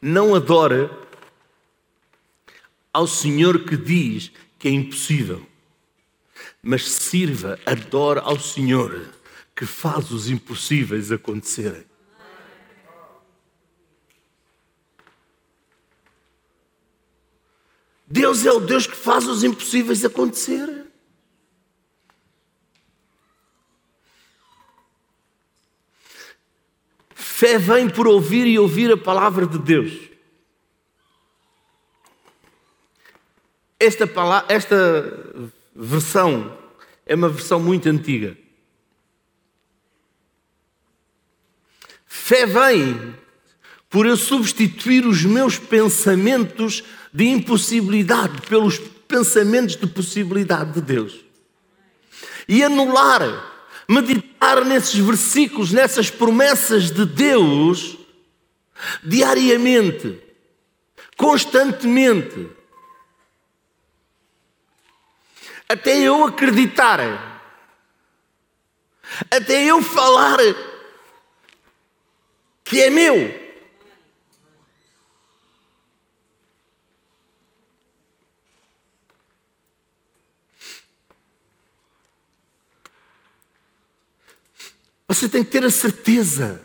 Não 0.00 0.34
adore 0.34 0.90
ao 2.92 3.06
Senhor 3.06 3.64
que 3.64 3.76
diz 3.76 4.30
que 4.58 4.68
é 4.68 4.70
impossível, 4.70 5.46
mas 6.62 6.90
sirva, 6.90 7.58
adore 7.66 8.20
ao 8.20 8.38
Senhor 8.38 9.10
que 9.54 9.66
faz 9.66 10.10
os 10.10 10.28
impossíveis 10.28 11.12
acontecerem. 11.12 11.84
Deus 18.06 18.46
é 18.46 18.52
o 18.52 18.60
Deus 18.60 18.86
que 18.86 18.96
faz 18.96 19.26
os 19.26 19.42
impossíveis 19.42 20.04
acontecer. 20.04 20.86
Fé 27.14 27.58
vem 27.58 27.90
por 27.90 28.06
ouvir 28.06 28.46
e 28.46 28.58
ouvir 28.58 28.90
a 28.92 28.96
palavra 28.96 29.46
de 29.46 29.58
Deus. 29.58 29.92
Esta, 33.78 34.06
palavra, 34.06 34.54
esta 34.54 35.54
versão 35.74 36.56
é 37.04 37.14
uma 37.14 37.28
versão 37.28 37.60
muito 37.60 37.88
antiga. 37.88 38.38
Fé 42.06 42.46
vem 42.46 43.14
por 43.88 44.06
eu 44.06 44.16
substituir 44.16 45.06
os 45.06 45.22
meus 45.24 45.58
pensamentos 45.58 46.82
de 47.12 47.26
impossibilidade 47.26 48.42
pelos 48.42 48.78
pensamentos 48.78 49.76
de 49.76 49.86
possibilidade 49.86 50.72
de 50.72 50.80
Deus. 50.80 51.24
E 52.48 52.62
anular 52.62 53.56
meditar 53.88 54.64
nesses 54.64 54.98
versículos, 54.98 55.72
nessas 55.72 56.10
promessas 56.10 56.90
de 56.90 57.06
Deus, 57.06 57.96
diariamente, 59.02 60.20
constantemente, 61.16 62.48
até 65.68 65.98
eu 65.98 66.24
acreditar, 66.24 67.40
até 69.30 69.64
eu 69.64 69.82
falar 69.82 70.38
que 72.64 72.82
é 72.82 72.90
meu. 72.90 73.45
Você 85.08 85.28
tem 85.28 85.44
que 85.44 85.50
ter 85.50 85.64
a 85.64 85.70
certeza. 85.70 86.60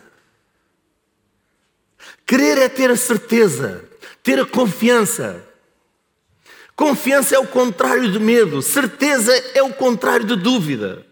Crer 2.26 2.58
é 2.58 2.68
ter 2.68 2.90
a 2.90 2.96
certeza, 2.96 3.88
ter 4.22 4.40
a 4.40 4.46
confiança. 4.46 5.48
Confiança 6.74 7.36
é 7.36 7.38
o 7.38 7.46
contrário 7.46 8.10
de 8.10 8.18
medo, 8.18 8.62
certeza 8.62 9.32
é 9.54 9.62
o 9.62 9.72
contrário 9.72 10.26
de 10.26 10.36
dúvida. 10.36 11.06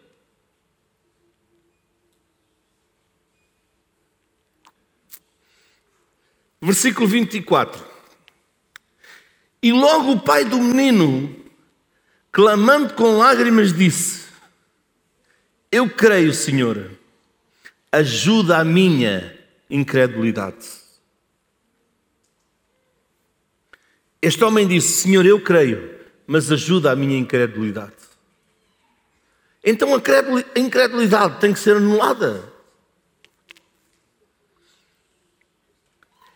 Versículo 6.60 7.06
24. 7.06 7.88
E 9.62 9.72
logo 9.72 10.12
o 10.12 10.20
pai 10.20 10.44
do 10.44 10.58
menino, 10.58 11.36
clamando 12.32 12.94
com 12.94 13.18
lágrimas, 13.18 13.72
disse: 13.72 14.24
Eu 15.70 15.88
creio, 15.88 16.34
Senhor 16.34 16.99
ajuda 17.92 18.58
a 18.58 18.64
minha 18.64 19.36
incredulidade. 19.68 20.66
Este 24.22 24.44
homem 24.44 24.66
disse: 24.66 25.02
Senhor, 25.02 25.24
eu 25.24 25.40
creio, 25.40 25.90
mas 26.26 26.50
ajuda 26.52 26.92
a 26.92 26.96
minha 26.96 27.18
incredulidade. 27.18 27.94
Então 29.64 29.94
a 29.94 30.58
incredulidade 30.58 31.40
tem 31.40 31.52
que 31.52 31.58
ser 31.58 31.76
anulada. 31.76 32.50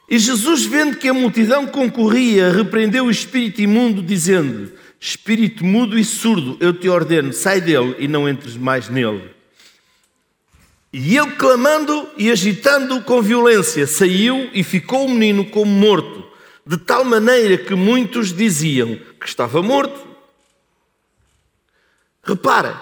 E 0.08 0.18
Jesus, 0.18 0.64
vendo 0.64 0.98
que 0.98 1.08
a 1.08 1.14
multidão 1.14 1.66
concorria, 1.66 2.52
repreendeu 2.52 3.06
o 3.06 3.10
espírito 3.10 3.62
imundo, 3.62 4.02
dizendo: 4.02 4.72
Espírito 5.00 5.64
mudo 5.64 5.98
e 5.98 6.04
surdo, 6.04 6.56
eu 6.60 6.72
te 6.72 6.88
ordeno, 6.88 7.32
sai 7.32 7.60
dele 7.60 7.96
e 7.98 8.06
não 8.06 8.28
entres 8.28 8.56
mais 8.56 8.88
nele. 8.88 9.34
E 10.96 11.16
ele, 11.16 11.32
clamando 11.32 12.08
e 12.16 12.30
agitando 12.30 13.02
com 13.02 13.20
violência, 13.20 13.84
saiu 13.84 14.48
e 14.54 14.62
ficou 14.62 15.06
o 15.06 15.10
menino 15.10 15.44
como 15.44 15.68
morto, 15.68 16.24
de 16.64 16.78
tal 16.78 17.04
maneira 17.04 17.58
que 17.58 17.74
muitos 17.74 18.32
diziam 18.32 18.96
que 19.20 19.26
estava 19.26 19.60
morto. 19.60 20.06
Repara, 22.22 22.80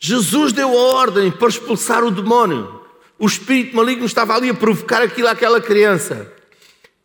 Jesus 0.00 0.52
deu 0.52 0.68
a 0.68 0.94
ordem 0.96 1.30
para 1.30 1.46
expulsar 1.46 2.02
o 2.02 2.10
demónio. 2.10 2.84
O 3.20 3.26
espírito 3.28 3.76
maligno 3.76 4.04
estava 4.04 4.34
ali 4.34 4.50
a 4.50 4.54
provocar 4.54 5.00
aquilo 5.00 5.28
àquela 5.28 5.60
criança. 5.60 6.34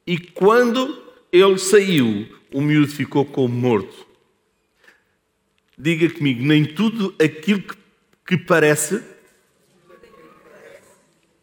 E 0.08 0.18
quando 0.18 1.00
ele 1.32 1.60
saiu, 1.60 2.28
o 2.52 2.60
miúdo 2.60 2.92
ficou 2.92 3.24
como 3.24 3.54
morto. 3.54 4.08
Diga 5.78 6.10
comigo, 6.10 6.44
nem 6.44 6.66
tudo 6.66 7.14
aquilo 7.20 7.62
que, 7.62 7.76
que 8.26 8.36
parece 8.36 9.14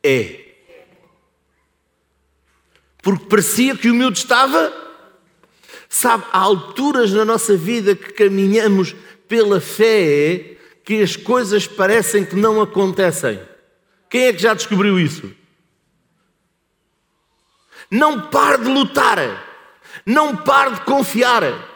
é. 0.02 0.40
Porque 3.02 3.26
parecia 3.26 3.76
que 3.76 3.90
o 3.90 3.94
miúdo 3.94 4.16
estava. 4.16 4.72
Sabe, 5.88 6.24
há 6.32 6.38
alturas 6.38 7.12
na 7.12 7.24
nossa 7.24 7.56
vida 7.56 7.94
que 7.94 8.12
caminhamos 8.12 8.94
pela 9.28 9.60
fé 9.60 10.56
que 10.84 11.02
as 11.02 11.16
coisas 11.16 11.66
parecem 11.66 12.24
que 12.24 12.34
não 12.34 12.60
acontecem. 12.60 13.40
Quem 14.08 14.26
é 14.26 14.32
que 14.32 14.42
já 14.42 14.54
descobriu 14.54 14.98
isso? 14.98 15.30
Não 17.90 18.22
pare 18.22 18.62
de 18.62 18.70
lutar, 18.70 19.18
não 20.06 20.36
pare 20.36 20.74
de 20.76 20.80
confiar. 20.82 21.70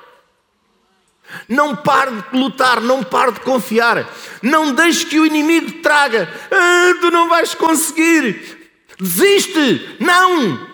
Não 1.48 1.74
pare 1.74 2.12
de 2.12 2.38
lutar, 2.38 2.80
não 2.80 3.02
pare 3.02 3.32
de 3.32 3.40
confiar. 3.40 4.08
Não 4.42 4.72
deixe 4.72 5.04
que 5.06 5.18
o 5.18 5.26
inimigo 5.26 5.65
traga. 5.86 6.28
Ah, 6.50 6.94
tu 7.00 7.12
não 7.12 7.28
vais 7.28 7.54
conseguir. 7.54 8.58
Desiste. 8.98 9.96
Não. 10.00 10.68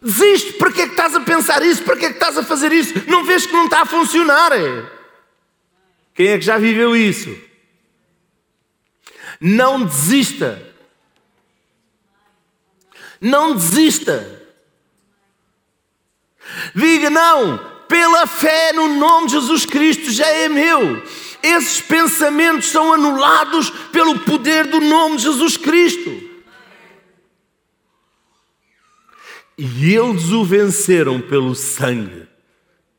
Desiste. 0.00 0.52
Para 0.52 0.70
que 0.70 0.82
é 0.82 0.84
que 0.84 0.92
estás 0.92 1.16
a 1.16 1.20
pensar 1.20 1.62
isso? 1.64 1.82
Para 1.82 1.96
que 1.96 2.06
é 2.06 2.08
que 2.10 2.14
estás 2.14 2.38
a 2.38 2.44
fazer 2.44 2.70
isso? 2.70 2.94
Não 3.08 3.24
vês 3.24 3.44
que 3.44 3.52
não 3.52 3.64
está 3.64 3.82
a 3.82 3.86
funcionar? 3.86 4.52
Quem 6.14 6.28
é 6.28 6.38
que 6.38 6.44
já 6.44 6.58
viveu 6.58 6.94
isso? 6.94 7.36
Não 9.40 9.84
desista. 9.84 10.62
Não 13.20 13.56
desista. 13.56 14.40
Diga 16.74 17.10
não 17.10 17.58
pela 17.88 18.24
fé 18.28 18.72
no 18.72 18.86
nome 18.86 19.26
de 19.26 19.32
Jesus 19.32 19.66
Cristo 19.66 20.12
já 20.12 20.28
é 20.28 20.48
meu. 20.48 21.02
Esses 21.42 21.80
pensamentos 21.80 22.66
são 22.66 22.92
anulados 22.92 23.70
pelo 23.92 24.18
poder 24.20 24.66
do 24.66 24.80
nome 24.80 25.16
de 25.16 25.22
Jesus 25.22 25.56
Cristo. 25.56 26.10
E 29.56 29.94
eles 29.94 30.30
o 30.30 30.44
venceram 30.44 31.20
pelo 31.20 31.54
sangue 31.54 32.26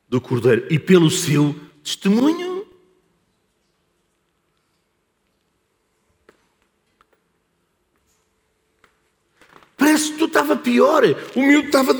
do 0.07 0.21
Cordeiro 0.21 0.67
e 0.69 0.77
pelo 0.77 1.09
seu 1.09 1.55
testemunho. 1.83 2.67
Parece 9.75 10.11
que 10.11 10.19
tu 10.19 10.25
estava 10.25 10.55
pior. 10.55 11.03
O 11.35 11.41
miúdo 11.41 11.67
estava 11.67 11.93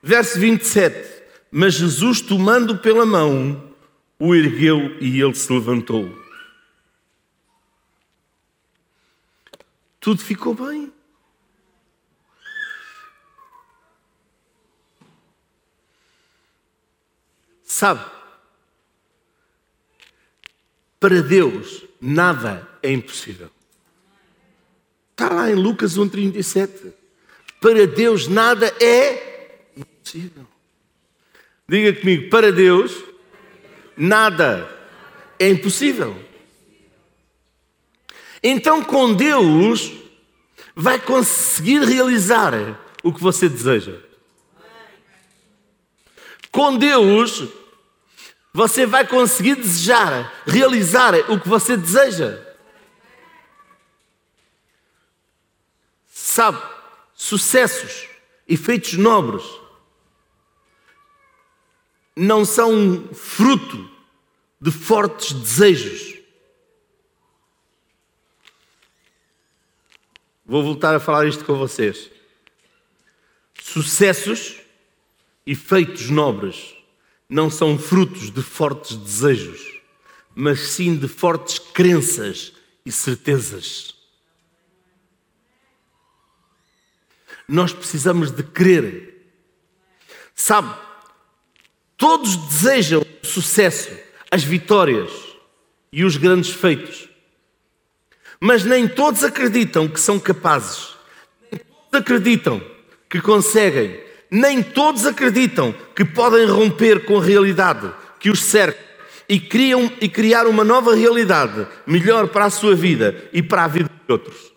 Verso 0.00 0.38
27. 0.38 1.24
Mas 1.50 1.74
Jesus, 1.74 2.20
tomando 2.20 2.78
pela 2.78 3.06
mão, 3.06 3.73
o 4.18 4.34
ergueu 4.34 4.96
e 5.00 5.20
ele 5.20 5.34
se 5.34 5.52
levantou. 5.52 6.24
tudo 10.04 10.20
ficou 10.20 10.52
bem. 10.54 10.92
Sabe, 17.62 18.04
para 21.00 21.22
Deus 21.22 21.84
nada 21.98 22.68
é 22.82 22.92
impossível. 22.92 23.50
Está 25.12 25.32
lá 25.32 25.50
em 25.50 25.54
Lucas 25.54 25.96
1,37. 25.96 26.92
Para 27.58 27.86
Deus 27.86 28.28
nada 28.28 28.66
é 28.78 29.70
impossível. 29.74 30.46
Diga 31.66 31.98
comigo, 31.98 32.28
para 32.28 32.52
Deus 32.52 32.92
nada 33.96 34.68
é 35.38 35.48
impossível. 35.48 36.16
Então, 38.42 38.82
com 38.84 39.14
Deus, 39.14 39.92
vai 40.74 40.98
conseguir 41.00 41.80
realizar 41.82 42.52
o 43.02 43.12
que 43.12 43.20
você 43.20 43.48
deseja. 43.48 43.98
Com 46.50 46.76
Deus, 46.76 47.48
você 48.52 48.86
vai 48.86 49.06
conseguir 49.06 49.56
desejar, 49.56 50.32
realizar 50.46 51.14
o 51.30 51.40
que 51.40 51.48
você 51.48 51.76
deseja. 51.76 52.38
Sabe, 56.06 56.62
sucessos 57.14 58.08
e 58.46 58.56
feitos 58.56 58.94
nobres 58.94 59.44
não 62.16 62.44
são 62.44 63.08
fruto 63.12 63.90
de 64.60 64.70
fortes 64.70 65.32
desejos. 65.32 66.14
Vou 70.46 70.62
voltar 70.62 70.94
a 70.94 71.00
falar 71.00 71.26
isto 71.26 71.44
com 71.44 71.56
vocês. 71.56 72.10
Sucessos 73.60 74.60
e 75.46 75.54
feitos 75.54 76.10
nobres 76.10 76.74
não 77.28 77.50
são 77.50 77.78
frutos 77.78 78.30
de 78.30 78.42
fortes 78.42 78.96
desejos, 78.96 79.80
mas 80.34 80.60
sim 80.60 80.96
de 80.96 81.08
fortes 81.08 81.58
crenças 81.58 82.52
e 82.84 82.92
certezas. 82.92 83.94
Nós 87.48 87.72
precisamos 87.72 88.30
de 88.30 88.42
crer. 88.42 89.32
Sabe, 90.34 90.74
todos 91.96 92.36
desejam 92.36 93.02
o 93.22 93.26
sucesso, 93.26 93.90
as 94.30 94.42
vitórias 94.42 95.10
e 95.92 96.04
os 96.04 96.16
grandes 96.16 96.50
feitos. 96.50 97.08
Mas 98.40 98.64
nem 98.64 98.86
todos 98.88 99.24
acreditam 99.24 99.88
que 99.88 100.00
são 100.00 100.18
capazes, 100.18 100.94
nem 101.50 101.60
todos 101.60 102.00
acreditam 102.00 102.62
que 103.08 103.20
conseguem, 103.20 104.00
nem 104.30 104.62
todos 104.62 105.06
acreditam 105.06 105.74
que 105.94 106.04
podem 106.04 106.46
romper 106.46 107.04
com 107.04 107.18
a 107.18 107.24
realidade 107.24 107.90
que 108.18 108.30
os 108.30 108.42
cerca 108.42 108.82
e, 109.28 109.38
criam, 109.38 109.90
e 110.00 110.08
criar 110.08 110.46
uma 110.46 110.64
nova 110.64 110.94
realidade 110.94 111.66
melhor 111.86 112.28
para 112.28 112.46
a 112.46 112.50
sua 112.50 112.74
vida 112.74 113.28
e 113.32 113.42
para 113.42 113.64
a 113.64 113.68
vida 113.68 113.88
de 113.88 114.12
outros. 114.12 114.53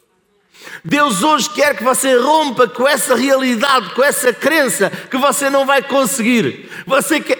Deus 0.84 1.24
hoje 1.24 1.49
quer 1.49 1.76
que 1.76 1.84
você 1.84 2.16
rompa 2.18 2.68
com 2.68 2.88
essa 2.88 3.16
realidade, 3.16 3.93
com 3.93 4.03
essa 4.03 4.32
crença 4.32 4.89
que 4.89 5.18
você 5.18 5.49
não 5.49 5.66
vai 5.66 5.82
conseguir. 5.82 6.70
Você 6.86 7.20
quer... 7.20 7.38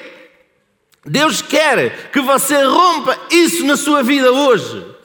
Deus 1.06 1.42
quer 1.42 2.10
que 2.12 2.20
você 2.20 2.64
rompa 2.64 3.18
isso 3.32 3.66
na 3.66 3.78
sua 3.78 4.04
vida 4.04 4.32
hoje. 4.32 4.98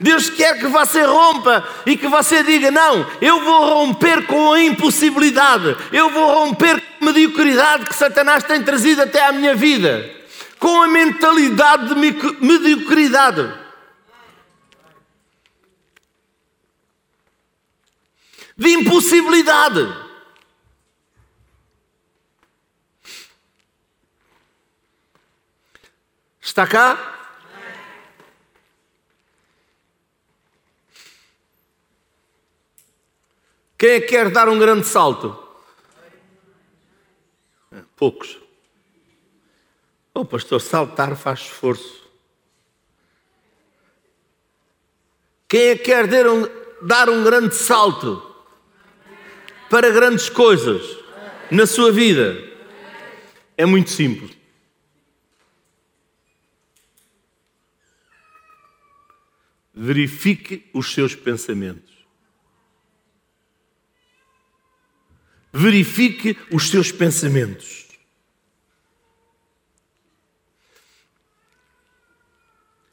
Deus 0.00 0.28
quer 0.28 0.58
que 0.58 0.66
você 0.66 1.02
rompa 1.04 1.66
e 1.84 1.96
que 1.96 2.06
você 2.06 2.42
diga: 2.42 2.70
Não, 2.70 3.06
eu 3.20 3.40
vou 3.42 3.66
romper 3.66 4.26
com 4.26 4.52
a 4.52 4.60
impossibilidade, 4.60 5.76
eu 5.92 6.10
vou 6.10 6.44
romper 6.44 6.80
com 6.80 7.04
a 7.04 7.06
mediocridade 7.06 7.86
que 7.86 7.94
Satanás 7.94 8.44
tem 8.44 8.62
trazido 8.62 9.02
até 9.02 9.24
à 9.26 9.32
minha 9.32 9.54
vida, 9.54 10.08
com 10.58 10.82
a 10.82 10.88
mentalidade 10.88 11.94
de 11.94 11.94
mediocridade. 12.40 13.65
De 18.56 18.70
impossibilidade. 18.70 20.06
Está 26.40 26.66
cá? 26.66 27.16
Quem 33.78 33.90
é 33.90 34.00
que 34.00 34.06
quer 34.06 34.30
dar 34.30 34.48
um 34.48 34.58
grande 34.58 34.86
salto? 34.86 35.38
Poucos. 37.94 38.36
O 40.14 40.20
oh, 40.20 40.24
pastor, 40.24 40.62
saltar 40.62 41.14
faz 41.14 41.40
esforço. 41.40 42.08
Quem 45.46 45.68
é 45.68 45.76
que 45.76 45.84
quer 45.84 46.06
dar 46.06 46.26
um, 46.26 46.48
dar 46.80 47.10
um 47.10 47.22
grande 47.22 47.54
salto 47.54 48.25
para 49.70 49.90
grandes 49.90 50.28
coisas 50.28 50.82
na 51.50 51.66
sua 51.66 51.92
vida? 51.92 52.36
É 53.56 53.64
muito 53.64 53.90
simples. 53.90 54.36
Verifique 59.74 60.68
os 60.72 60.92
seus 60.92 61.14
pensamentos. 61.14 61.96
verifique 65.56 66.38
os 66.52 66.68
seus 66.68 66.92
pensamentos. 66.92 67.86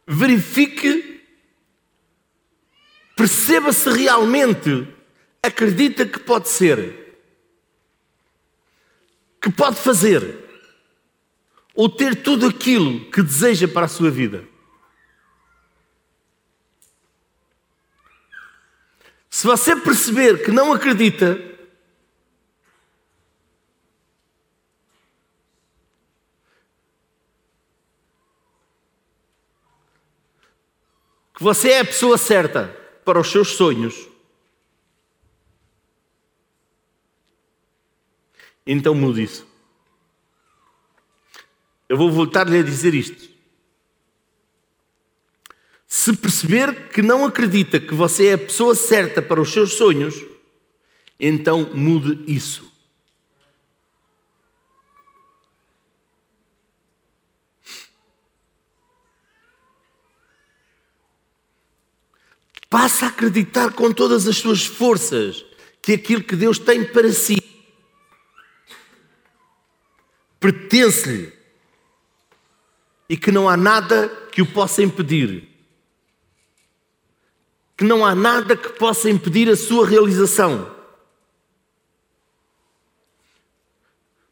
Verifique, 0.08 1.22
perceba 3.16 3.74
se 3.74 3.90
realmente 3.90 4.88
acredita 5.44 6.06
que 6.06 6.20
pode 6.20 6.48
ser, 6.48 7.20
que 9.42 9.52
pode 9.52 9.76
fazer, 9.76 10.40
ou 11.76 11.90
ter 11.90 12.24
tudo 12.24 12.48
aquilo 12.48 13.12
que 13.12 13.22
deseja 13.22 13.68
para 13.68 13.86
a 13.86 13.90
sua 13.90 14.10
vida. 14.10 14.48
Se 19.30 19.46
você 19.46 19.76
perceber 19.76 20.46
que 20.46 20.52
não 20.52 20.72
acredita, 20.72 21.36
que 31.36 31.44
você 31.44 31.72
é 31.72 31.80
a 31.82 31.86
pessoa 31.86 32.18
certa 32.18 32.68
para 33.04 33.20
os 33.20 33.30
seus 33.30 33.50
sonhos, 33.58 34.13
então 38.66 38.96
mude 38.96 39.24
isso. 39.24 39.48
Eu 41.88 41.98
vou 41.98 42.12
voltar-lhe 42.12 42.58
a 42.58 42.64
dizer 42.64 42.94
isto. 42.94 43.30
Se 45.88 46.16
perceber 46.16 46.90
que 46.90 47.02
não 47.02 47.26
acredita 47.26 47.80
que 47.80 47.94
você 47.94 48.28
é 48.28 48.34
a 48.34 48.38
pessoa 48.38 48.74
certa 48.74 49.22
para 49.22 49.40
os 49.40 49.52
seus 49.52 49.74
sonhos, 49.74 50.16
então 51.20 51.70
mude 51.74 52.24
isso. 52.26 52.72
Passa 62.70 63.06
a 63.06 63.10
acreditar 63.10 63.72
com 63.74 63.92
todas 63.92 64.28
as 64.28 64.38
suas 64.38 64.66
forças 64.66 65.46
que 65.80 65.94
aquilo 65.94 66.24
que 66.24 66.36
Deus 66.36 66.58
tem 66.58 66.84
para 66.84 67.12
si 67.14 67.43
pertence-lhe 70.44 71.32
e 73.08 73.16
que 73.16 73.32
não 73.32 73.48
há 73.48 73.56
nada 73.56 74.10
que 74.30 74.42
o 74.42 74.46
possa 74.46 74.84
impedir. 74.84 75.48
Que 77.78 77.86
não 77.86 78.06
há 78.06 78.14
nada 78.14 78.58
que 78.58 78.68
possa 78.74 79.10
impedir 79.10 79.50
a 79.50 79.56
sua 79.56 79.88
realização. 79.88 80.70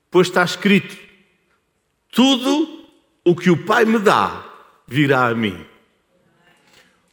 Pois 0.10 0.28
está 0.28 0.44
escrito: 0.44 0.98
tudo 2.12 2.86
o 3.24 3.34
que 3.34 3.50
o 3.50 3.66
Pai 3.66 3.86
me 3.86 3.98
dá 3.98 4.46
virá 4.86 5.30
a 5.30 5.36
mim. 5.36 5.66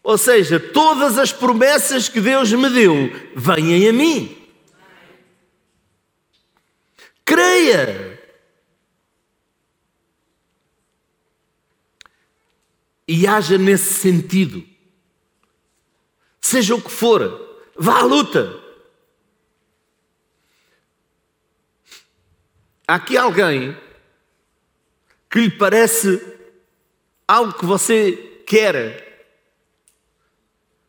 Ou 0.02 0.18
seja, 0.18 0.58
todas 0.58 1.18
as 1.18 1.32
promessas 1.32 2.08
que 2.08 2.20
Deus 2.20 2.50
me 2.52 2.68
deu 2.68 3.12
vêm 3.36 3.88
a 3.88 3.92
mim. 3.92 4.36
Creia. 7.24 8.07
E 13.08 13.26
haja 13.26 13.56
nesse 13.56 13.94
sentido. 13.94 14.62
Seja 16.38 16.74
o 16.74 16.82
que 16.82 16.90
for. 16.90 17.66
Vá 17.74 18.00
à 18.00 18.02
luta. 18.02 18.54
Há 22.86 22.96
aqui 22.96 23.16
alguém 23.16 23.76
que 25.30 25.40
lhe 25.40 25.50
parece 25.50 26.20
algo 27.26 27.52
que 27.52 27.66
você 27.66 28.42
quer, 28.46 29.36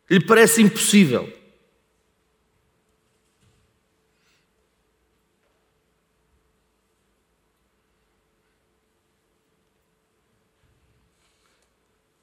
lhe 0.09 0.25
parece 0.25 0.61
impossível. 0.61 1.38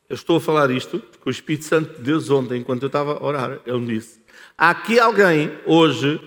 Eu 0.08 0.14
estou 0.14 0.36
a 0.36 0.40
falar 0.40 0.70
isto 0.70 1.00
porque 1.00 1.28
o 1.28 1.30
Espírito 1.30 1.64
Santo 1.64 1.96
de 1.96 2.02
Deus 2.02 2.30
ontem, 2.30 2.60
enquanto 2.60 2.82
eu 2.82 2.86
estava 2.86 3.14
a 3.14 3.22
orar, 3.22 3.60
ele 3.66 3.78
me 3.78 3.98
disse: 3.98 4.20
Há 4.56 4.70
aqui 4.70 5.00
alguém 5.00 5.52
hoje, 5.66 6.20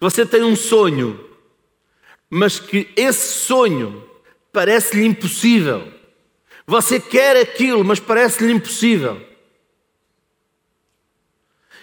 você 0.00 0.24
tem 0.24 0.42
um 0.42 0.56
sonho, 0.56 1.28
mas 2.30 2.58
que 2.58 2.88
esse 2.96 3.40
sonho 3.40 4.02
parece-lhe 4.50 5.04
impossível. 5.04 5.92
Você 6.66 6.98
quer 6.98 7.36
aquilo, 7.36 7.84
mas 7.84 8.00
parece-lhe 8.00 8.52
impossível. 8.52 9.20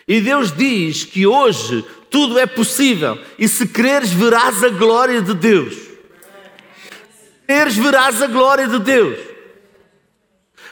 E 0.08 0.20
Deus 0.20 0.52
diz 0.52 1.04
que 1.04 1.28
hoje 1.28 1.86
tudo 2.10 2.40
é 2.40 2.48
possível, 2.48 3.20
e 3.38 3.48
se 3.48 3.68
creres, 3.68 4.12
verás 4.12 4.64
a 4.64 4.70
glória 4.70 5.22
de 5.22 5.36
Deus. 5.36 5.76
Se 5.76 7.46
creres, 7.46 7.76
verás 7.76 8.20
a 8.20 8.26
glória 8.26 8.68
de 8.68 8.80
Deus. 8.80 9.29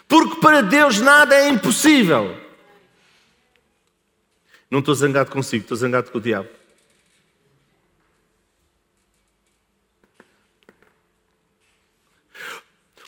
Porque 0.07 0.39
para 0.39 0.61
Deus 0.61 0.99
nada 0.99 1.35
é 1.35 1.49
impossível. 1.49 2.37
Não 4.69 4.79
estou 4.79 4.95
zangado 4.95 5.31
consigo, 5.31 5.63
estou 5.63 5.77
zangado 5.77 6.11
com 6.11 6.17
o 6.17 6.21
diabo. 6.21 6.49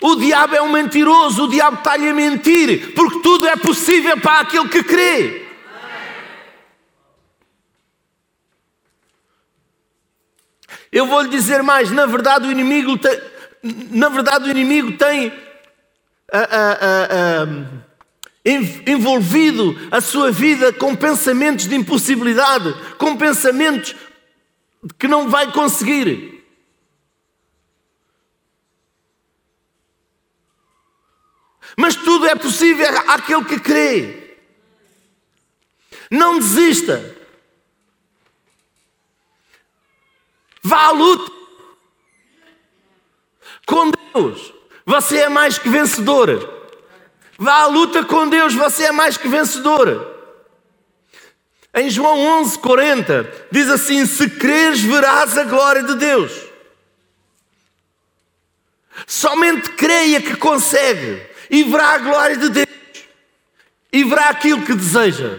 O 0.02 0.16
diabo 0.16 0.56
é 0.56 0.62
um 0.62 0.72
mentiroso, 0.72 1.44
o 1.44 1.50
diabo 1.50 1.80
está-lhe 1.80 2.08
a 2.08 2.14
mentir, 2.14 2.94
porque 2.94 3.20
tudo 3.22 3.46
é 3.48 3.58
possível 3.58 4.18
para 4.20 4.40
aquele 4.40 4.70
que 4.70 4.82
crê. 4.82 5.46
Eu 10.92 11.06
vou 11.06 11.22
lhe 11.22 11.30
dizer 11.30 11.62
mais, 11.62 11.92
na 11.92 12.06
verdade 12.06 12.48
o 12.48 12.52
inimigo 12.52 12.98
tem, 12.98 13.22
na 13.92 14.10
verdade 14.10 14.48
o 14.48 14.52
inimigo 14.52 14.98
tem 14.98 15.32
envolvido 18.86 19.76
a 19.92 20.02
sua 20.02 20.32
vida 20.32 20.72
com 20.74 20.96
pensamentos 20.96 21.68
de 21.68 21.76
impossibilidade, 21.76 22.74
com 22.98 23.16
pensamentos 23.16 23.96
que 24.98 25.08
não 25.08 25.30
vai 25.30 25.52
conseguir. 25.52 26.40
Mas 31.78 31.96
tudo 31.96 32.28
é 32.28 32.36
possível 32.36 32.88
àquele 33.08 33.46
que 33.46 33.60
crê. 33.60 34.38
Não 36.12 36.40
desista. 36.40 37.16
Vá 40.62 40.88
à 40.88 40.92
luta 40.92 41.32
com 43.66 43.92
Deus. 44.14 44.59
Você 44.90 45.18
é 45.20 45.30
mais 45.30 45.60
que 45.60 45.70
vencedor. 45.70 46.52
Vá 47.38 47.62
à 47.62 47.68
luta 47.68 48.04
com 48.04 48.28
Deus, 48.28 48.56
você 48.56 48.86
é 48.86 48.92
mais 48.92 49.18
que 49.18 49.28
vencedor. 49.28 50.18
Em 51.76 51.92
João 51.92 52.20
11, 52.42 52.58
40, 52.58 53.48
diz 53.52 53.70
assim: 53.70 54.04
Se 54.08 54.28
creres, 54.28 54.82
verás 54.82 55.38
a 55.38 55.44
glória 55.44 55.84
de 55.84 55.94
Deus. 55.94 56.32
Somente 59.06 59.70
creia 59.74 60.20
que 60.24 60.36
consegue 60.36 61.24
e 61.52 61.64
verá 61.66 61.90
a 61.90 61.98
glória 62.00 62.38
de 62.38 62.50
Deus 62.50 62.68
e 63.94 64.04
verá 64.04 64.30
aquilo 64.30 64.66
que 64.66 64.74
deseja. 64.74 65.38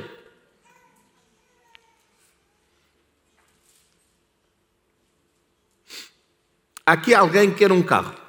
Aqui 6.87 7.13
alguém 7.13 7.53
quer 7.53 7.73
um 7.73 7.83
carro. 7.83 8.20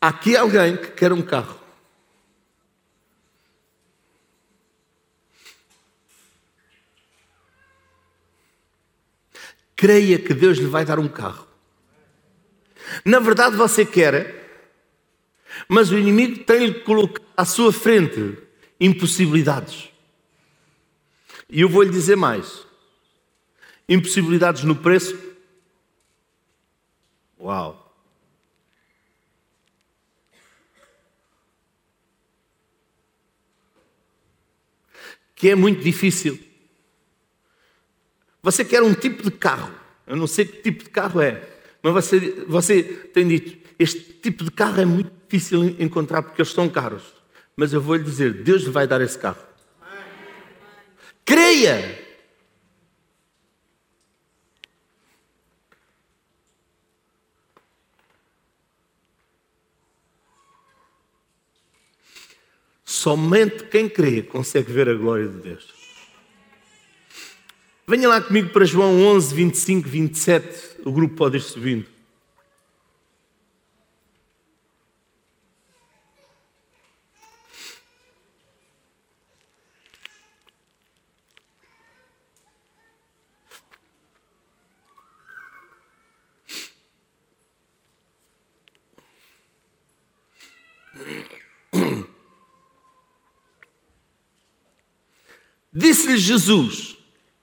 Aqui 0.00 0.36
alguém 0.36 0.76
que 0.76 0.92
quer 0.92 1.12
um 1.12 1.22
carro. 1.22 1.58
Creia 9.76 10.18
que 10.18 10.34
Deus 10.34 10.58
lhe 10.58 10.66
vai 10.66 10.84
dar 10.84 10.98
um 10.98 11.08
carro. 11.08 11.46
Na 13.04 13.18
verdade, 13.18 13.56
você 13.56 13.84
quer, 13.84 14.64
mas 15.68 15.90
o 15.90 15.98
inimigo 15.98 16.44
tem-lhe 16.44 16.80
colocado 16.80 17.24
à 17.36 17.44
sua 17.44 17.72
frente 17.72 18.36
impossibilidades. 18.78 19.88
E 21.48 21.60
eu 21.60 21.68
vou 21.68 21.82
lhe 21.82 21.90
dizer 21.90 22.16
mais: 22.16 22.66
impossibilidades 23.88 24.64
no 24.64 24.76
preço. 24.76 25.18
Uau! 27.38 27.89
Que 35.40 35.48
é 35.48 35.54
muito 35.54 35.82
difícil. 35.82 36.38
Você 38.42 38.62
quer 38.64 38.82
um 38.82 38.92
tipo 38.92 39.22
de 39.22 39.30
carro, 39.30 39.72
eu 40.06 40.14
não 40.14 40.26
sei 40.26 40.44
que 40.44 40.62
tipo 40.62 40.84
de 40.84 40.90
carro 40.90 41.20
é, 41.20 41.42
mas 41.82 41.92
você, 41.94 42.44
você 42.46 42.82
tem 42.82 43.26
dito: 43.26 43.58
este 43.78 43.98
tipo 43.98 44.44
de 44.44 44.50
carro 44.50 44.80
é 44.80 44.84
muito 44.84 45.10
difícil 45.24 45.64
encontrar 45.78 46.22
porque 46.22 46.42
eles 46.42 46.52
são 46.52 46.68
caros. 46.68 47.02
Mas 47.56 47.72
eu 47.72 47.80
vou 47.80 47.96
lhe 47.96 48.04
dizer: 48.04 48.42
Deus 48.42 48.62
lhe 48.62 48.70
vai 48.70 48.86
dar 48.86 49.00
esse 49.00 49.18
carro. 49.18 49.42
Creia! 51.24 52.09
Somente 63.00 63.64
quem 63.64 63.88
crê 63.88 64.20
consegue 64.20 64.70
ver 64.70 64.86
a 64.86 64.92
glória 64.92 65.26
de 65.26 65.38
Deus. 65.38 65.68
Venha 67.88 68.06
lá 68.06 68.20
comigo 68.20 68.50
para 68.50 68.66
João 68.66 69.02
11, 69.06 69.34
25, 69.34 69.88
27. 69.88 70.82
O 70.84 70.92
grupo 70.92 71.14
pode 71.14 71.38
ir 71.38 71.40
subindo. 71.40 71.86
Disse-lhe 95.80 96.18
Jesus: 96.18 96.98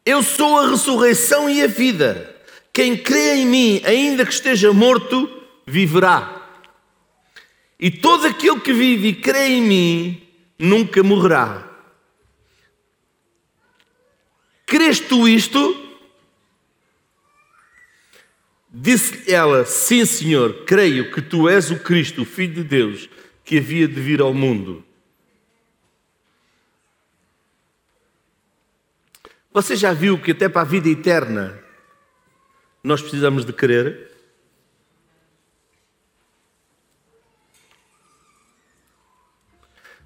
Eu 0.05 0.21
sou 0.21 0.59
a 0.59 0.69
ressurreição 0.69 1.49
e 1.49 1.63
a 1.63 1.67
vida. 1.67 2.35
Quem 2.71 2.95
crê 2.95 3.37
em 3.37 3.47
mim, 3.47 3.81
ainda 3.83 4.23
que 4.23 4.31
esteja 4.31 4.71
morto, 4.71 5.27
viverá. 5.65 6.35
E 7.79 7.89
todo 7.89 8.27
aquele 8.27 8.59
que 8.59 8.71
vive 8.71 9.07
e 9.07 9.15
crê 9.15 9.47
em 9.47 9.61
mim, 9.63 10.27
nunca 10.59 11.01
morrerá. 11.01 11.67
Crês 14.67 14.99
tu 14.99 15.27
isto? 15.27 15.75
Disse 18.71 19.31
ela: 19.31 19.65
Sim, 19.65 20.05
Senhor, 20.05 20.63
creio 20.63 21.11
que 21.11 21.23
tu 21.23 21.49
és 21.49 21.71
o 21.71 21.79
Cristo, 21.79 22.21
o 22.21 22.25
Filho 22.25 22.53
de 22.53 22.63
Deus, 22.63 23.09
que 23.43 23.57
havia 23.57 23.87
de 23.87 23.99
vir 23.99 24.21
ao 24.21 24.31
mundo. 24.31 24.86
Você 29.53 29.75
já 29.75 29.93
viu 29.93 30.21
que 30.21 30.31
até 30.31 30.47
para 30.47 30.61
a 30.61 30.65
vida 30.65 30.89
eterna 30.89 31.57
nós 32.83 33.01
precisamos 33.01 33.45
de 33.45 33.53
querer? 33.53 34.11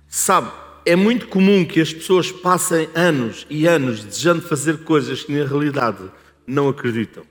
Sabe, 0.08 0.52
é 0.86 0.96
muito 0.96 1.28
comum 1.28 1.66
que 1.66 1.80
as 1.80 1.94
pessoas 1.94 2.32
passem 2.32 2.89
anos 2.94 3.46
e 3.50 3.68
anos 3.68 4.04
desejando 4.04 4.42
fazer 4.42 4.84
coisas 4.84 5.24
que 5.24 5.32
na 5.32 5.46
realidade 5.46 6.12
não 6.46 6.68
acreditam, 6.68 7.26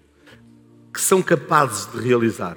que 0.93 1.01
são 1.01 1.23
capazes 1.23 1.87
de 1.93 2.01
realizar. 2.01 2.57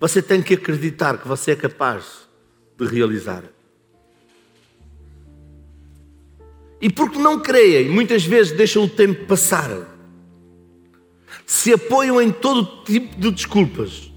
Você 0.00 0.22
tem 0.22 0.42
que 0.42 0.54
acreditar 0.54 1.18
que 1.18 1.28
você 1.28 1.52
é 1.52 1.56
capaz 1.56 2.28
de 2.76 2.86
realizar. 2.86 3.44
E 6.80 6.88
porque 6.88 7.18
não 7.18 7.40
creem, 7.40 7.88
muitas 7.88 8.24
vezes 8.24 8.52
deixam 8.52 8.84
o 8.84 8.88
tempo 8.88 9.26
passar. 9.26 9.68
Se 11.44 11.72
apoiam 11.72 12.20
em 12.20 12.30
todo 12.30 12.84
tipo 12.84 13.18
de 13.18 13.30
desculpas. 13.30 14.12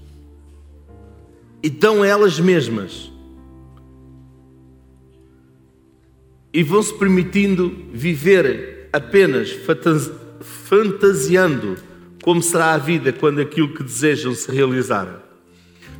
E 1.62 1.68
dão 1.68 2.02
a 2.02 2.06
elas 2.06 2.38
mesmas. 2.38 3.10
E 6.52 6.62
vão 6.62 6.82
se 6.82 6.94
permitindo 6.94 7.74
viver 7.92 8.88
apenas 8.92 9.50
fantasiando 10.40 11.76
como 12.22 12.42
será 12.42 12.74
a 12.74 12.78
vida 12.78 13.12
quando 13.12 13.40
aquilo 13.40 13.74
que 13.74 13.82
desejam 13.82 14.34
se 14.34 14.50
realizar. 14.52 15.22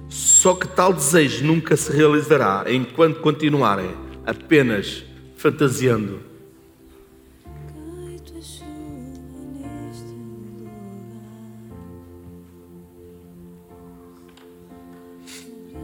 Só 0.08 0.54
que 0.54 0.68
tal 0.68 0.92
desejo 0.92 1.44
nunca 1.44 1.76
se 1.76 1.90
realizará 1.90 2.64
enquanto 2.68 3.20
continuarem 3.20 3.90
apenas 4.26 5.02
fantasiando. 5.36 6.32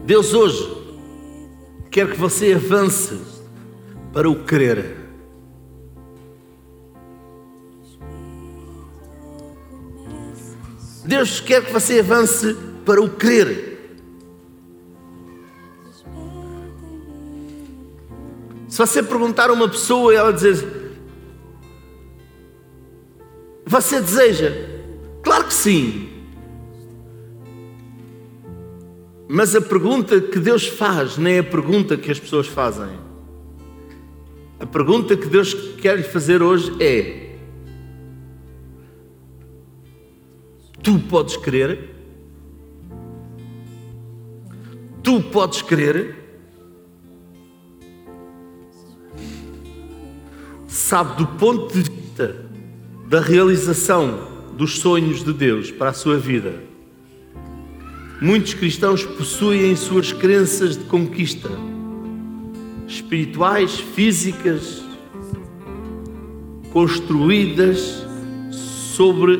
Deus 0.09 0.33
hoje 0.33 0.67
quer 1.91 2.09
que 2.09 2.17
você 2.17 2.53
avance 2.53 3.21
para 4.11 4.27
o 4.27 4.43
querer. 4.43 4.97
Deus 11.05 11.39
quer 11.39 11.63
que 11.63 11.71
você 11.71 11.99
avance 11.99 12.57
para 12.83 12.99
o 12.99 13.07
crer. 13.07 13.99
Se 18.67 18.79
você 18.79 19.03
perguntar 19.03 19.51
a 19.51 19.53
uma 19.53 19.69
pessoa 19.69 20.11
e 20.11 20.15
ela 20.15 20.33
dizer: 20.33 20.91
Você 23.63 24.01
deseja? 24.01 24.51
Claro 25.21 25.45
que 25.45 25.53
sim. 25.53 26.08
Mas 29.31 29.55
a 29.55 29.61
pergunta 29.61 30.19
que 30.19 30.39
Deus 30.39 30.67
faz 30.67 31.15
nem 31.15 31.35
é 31.35 31.39
a 31.39 31.43
pergunta 31.43 31.95
que 31.95 32.09
as 32.09 32.19
pessoas 32.19 32.47
fazem. 32.47 32.89
A 34.59 34.65
pergunta 34.65 35.15
que 35.15 35.27
Deus 35.27 35.53
quer 35.53 35.97
lhe 35.97 36.03
fazer 36.03 36.41
hoje 36.41 36.75
é: 36.83 37.35
Tu 40.81 40.97
podes 41.07 41.37
crer? 41.37 41.91
Tu 45.03 45.21
podes 45.21 45.61
crer? 45.61 46.15
Sabe, 50.67 51.17
do 51.17 51.27
ponto 51.37 51.71
de 51.71 51.83
vista 51.83 52.45
da 53.07 53.21
realização 53.21 54.27
dos 54.53 54.79
sonhos 54.79 55.23
de 55.23 55.33
Deus 55.33 55.69
para 55.69 55.91
a 55.91 55.93
sua 55.93 56.17
vida, 56.17 56.68
muitos 58.21 58.53
cristãos 58.53 59.03
possuem 59.03 59.75
suas 59.75 60.11
crenças 60.11 60.77
de 60.77 60.83
conquista 60.85 61.49
espirituais, 62.87 63.79
físicas, 63.79 64.83
construídas 66.71 68.03
sobre 68.51 69.39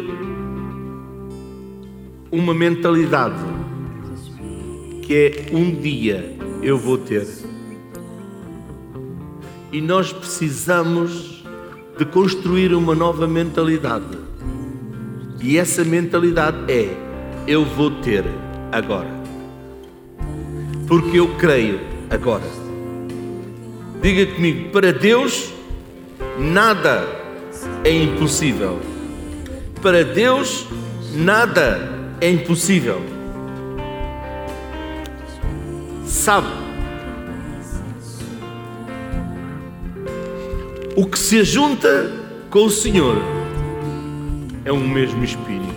uma 2.31 2.53
mentalidade 2.53 3.43
que 5.01 5.15
é 5.15 5.55
um 5.55 5.71
dia 5.71 6.37
eu 6.61 6.77
vou 6.77 6.95
ter. 6.95 7.27
E 9.71 9.81
nós 9.81 10.13
precisamos 10.13 11.43
de 11.97 12.05
construir 12.05 12.75
uma 12.75 12.93
nova 12.93 13.27
mentalidade. 13.27 14.19
E 15.41 15.57
essa 15.57 15.83
mentalidade 15.83 16.71
é: 16.71 16.95
eu 17.47 17.65
vou 17.65 17.89
ter 17.89 18.23
agora. 18.71 19.09
Porque 20.87 21.19
eu 21.19 21.35
creio 21.35 21.79
agora. 22.09 22.43
Diga 24.01 24.33
comigo, 24.33 24.69
para 24.69 24.93
Deus 24.93 25.53
nada 26.39 27.07
é 27.83 27.91
impossível. 27.91 28.79
Para 29.81 30.03
Deus 30.03 30.67
nada 31.13 31.89
é 32.21 32.29
impossível. 32.29 33.01
Sabe? 36.05 36.47
O 40.95 41.05
que 41.05 41.17
se 41.17 41.43
junta 41.43 42.11
com 42.49 42.65
o 42.65 42.69
Senhor 42.69 43.15
é 44.65 44.73
um 44.73 44.85
mesmo 44.87 45.23
Espírito, 45.23 45.73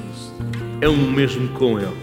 é 0.80 0.88
um 0.88 1.10
mesmo 1.10 1.48
com 1.50 1.78
Ele. 1.78 2.01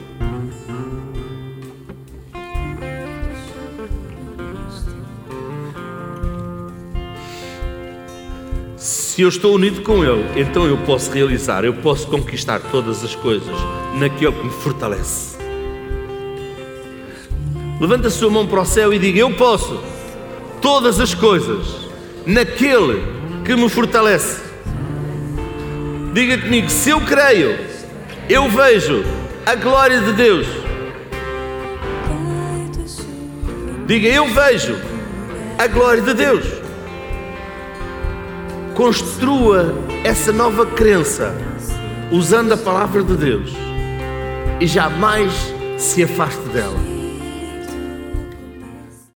Se 9.20 9.24
eu 9.24 9.28
estou 9.28 9.56
unido 9.56 9.82
com 9.82 10.02
Ele, 10.02 10.24
então 10.40 10.66
eu 10.66 10.78
posso 10.78 11.12
realizar, 11.12 11.66
eu 11.66 11.74
posso 11.74 12.08
conquistar 12.08 12.62
todas 12.72 13.04
as 13.04 13.16
coisas 13.16 13.54
naquele 13.96 14.32
que 14.32 14.46
me 14.46 14.50
fortalece. 14.50 15.38
Levanta 17.82 18.08
a 18.08 18.12
sua 18.12 18.30
mão 18.30 18.48
para 18.48 18.62
o 18.62 18.66
céu 18.66 18.94
e 18.94 18.98
diga: 18.98 19.20
Eu 19.20 19.34
posso 19.34 19.84
todas 20.62 21.02
as 21.02 21.14
coisas 21.14 21.90
naquele 22.26 23.04
que 23.44 23.54
me 23.58 23.68
fortalece. 23.68 24.42
Diga 26.14 26.38
comigo: 26.38 26.70
se 26.70 26.90
eu 26.90 27.02
creio, 27.02 27.60
eu 28.30 28.50
vejo 28.50 29.04
a 29.46 29.54
glória 29.54 30.00
de 30.00 30.14
Deus. 30.14 30.48
Diga: 33.86 34.08
Eu 34.08 34.28
vejo 34.28 34.80
a 35.58 35.68
glória 35.68 36.04
de 36.04 36.14
Deus 36.14 36.59
construa 38.80 39.76
essa 40.06 40.32
nova 40.32 40.66
crença 40.66 41.36
usando 42.14 42.54
a 42.54 42.58
palavra 42.58 43.04
de 43.04 43.18
Deus 43.18 43.52
e 44.62 44.66
jamais 44.66 45.34
se 45.78 46.02
afaste 46.02 46.48
dela. 46.54 46.89